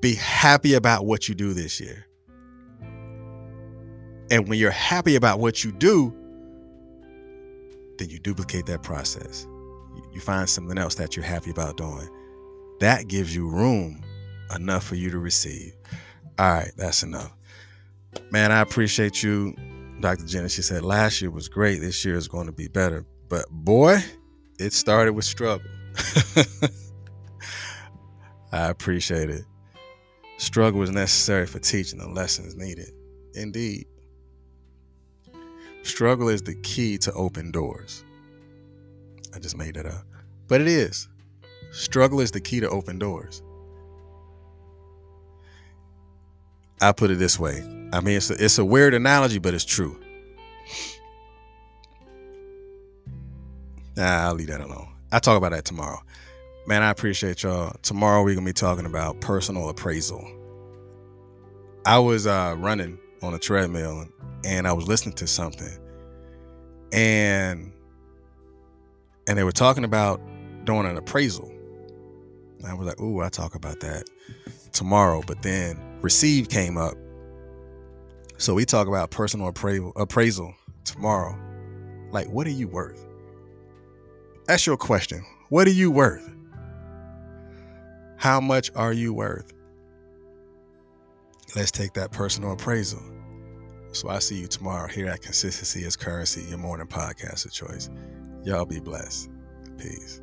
Be 0.00 0.14
happy 0.16 0.74
about 0.74 1.06
what 1.06 1.28
you 1.28 1.36
do 1.36 1.54
this 1.54 1.78
year. 1.78 2.04
And 4.30 4.48
when 4.48 4.58
you're 4.58 4.72
happy 4.72 5.14
about 5.14 5.38
what 5.38 5.62
you 5.62 5.70
do, 5.70 6.12
then 7.98 8.10
you 8.10 8.18
duplicate 8.18 8.66
that 8.66 8.82
process. 8.82 9.46
You 10.12 10.20
find 10.20 10.48
something 10.48 10.78
else 10.78 10.96
that 10.96 11.14
you're 11.14 11.24
happy 11.24 11.50
about 11.50 11.76
doing. 11.76 12.08
That 12.80 13.06
gives 13.06 13.34
you 13.34 13.48
room 13.48 14.02
enough 14.54 14.84
for 14.84 14.96
you 14.96 15.10
to 15.10 15.18
receive. 15.18 15.76
All 16.40 16.52
right, 16.52 16.72
that's 16.76 17.04
enough. 17.04 17.37
Man, 18.30 18.52
I 18.52 18.60
appreciate 18.60 19.22
you, 19.22 19.54
Dr. 20.00 20.26
Jenna. 20.26 20.48
She 20.48 20.62
said 20.62 20.82
last 20.82 21.20
year 21.20 21.30
was 21.30 21.48
great. 21.48 21.80
This 21.80 22.04
year 22.04 22.16
is 22.16 22.28
going 22.28 22.46
to 22.46 22.52
be 22.52 22.68
better. 22.68 23.04
But 23.28 23.46
boy, 23.50 23.98
it 24.58 24.72
started 24.72 25.12
with 25.12 25.24
struggle. 25.24 25.66
I 28.52 28.68
appreciate 28.68 29.30
it. 29.30 29.44
Struggle 30.38 30.82
is 30.82 30.90
necessary 30.90 31.46
for 31.46 31.58
teaching 31.58 31.98
the 31.98 32.08
lessons 32.08 32.56
needed. 32.56 32.90
Indeed. 33.34 33.86
Struggle 35.82 36.28
is 36.28 36.42
the 36.42 36.54
key 36.56 36.98
to 36.98 37.12
open 37.12 37.50
doors. 37.50 38.04
I 39.34 39.38
just 39.38 39.56
made 39.56 39.74
that 39.74 39.86
up. 39.86 40.04
But 40.46 40.60
it 40.60 40.68
is. 40.68 41.08
Struggle 41.72 42.20
is 42.20 42.30
the 42.30 42.40
key 42.40 42.60
to 42.60 42.68
open 42.68 42.98
doors. 42.98 43.42
I 46.80 46.92
put 46.92 47.10
it 47.10 47.18
this 47.18 47.38
way. 47.38 47.77
I 47.92 48.00
mean, 48.00 48.16
it's 48.16 48.30
a, 48.30 48.44
it's 48.44 48.58
a 48.58 48.64
weird 48.64 48.94
analogy, 48.94 49.38
but 49.38 49.54
it's 49.54 49.64
true. 49.64 49.98
Nah, 53.96 54.28
I'll 54.28 54.34
leave 54.34 54.48
that 54.48 54.60
alone. 54.60 54.88
I'll 55.10 55.20
talk 55.20 55.36
about 55.36 55.52
that 55.52 55.64
tomorrow. 55.64 56.00
Man, 56.66 56.82
I 56.82 56.90
appreciate 56.90 57.42
y'all. 57.42 57.74
Tomorrow 57.82 58.22
we're 58.22 58.34
gonna 58.34 58.44
be 58.46 58.52
talking 58.52 58.86
about 58.86 59.20
personal 59.20 59.68
appraisal. 59.70 60.24
I 61.86 61.98
was 61.98 62.26
uh, 62.26 62.54
running 62.58 62.98
on 63.22 63.32
a 63.34 63.38
treadmill 63.38 64.06
and 64.44 64.68
I 64.68 64.72
was 64.72 64.86
listening 64.86 65.14
to 65.16 65.26
something, 65.26 65.76
and 66.92 67.72
and 69.26 69.38
they 69.38 69.44
were 69.44 69.52
talking 69.52 69.84
about 69.84 70.20
doing 70.64 70.86
an 70.86 70.96
appraisal. 70.96 71.50
I 72.66 72.74
was 72.74 72.86
like, 72.86 73.00
ooh, 73.00 73.20
I 73.22 73.28
talk 73.30 73.54
about 73.54 73.80
that 73.80 74.04
tomorrow. 74.72 75.22
But 75.26 75.42
then 75.42 75.78
receive 76.02 76.48
came 76.48 76.76
up. 76.76 76.94
So 78.38 78.54
we 78.54 78.64
talk 78.64 78.86
about 78.86 79.10
personal 79.10 79.48
appraisal, 79.48 79.92
appraisal 79.96 80.54
tomorrow. 80.84 81.36
Like, 82.12 82.28
what 82.28 82.46
are 82.46 82.50
you 82.50 82.68
worth? 82.68 83.04
That's 84.46 84.64
your 84.64 84.76
question. 84.76 85.24
What 85.48 85.66
are 85.66 85.72
you 85.72 85.90
worth? 85.90 86.26
How 88.16 88.40
much 88.40 88.70
are 88.76 88.92
you 88.92 89.12
worth? 89.12 89.52
Let's 91.56 91.72
take 91.72 91.94
that 91.94 92.12
personal 92.12 92.52
appraisal. 92.52 93.02
So 93.92 94.08
I 94.08 94.20
see 94.20 94.36
you 94.36 94.46
tomorrow 94.46 94.86
here 94.86 95.08
at 95.08 95.20
Consistency 95.20 95.84
is 95.84 95.96
Currency, 95.96 96.42
your 96.48 96.58
morning 96.58 96.86
podcast 96.86 97.44
of 97.44 97.52
choice. 97.52 97.90
Y'all 98.44 98.66
be 98.66 98.78
blessed. 98.80 99.30
Peace. 99.78 100.20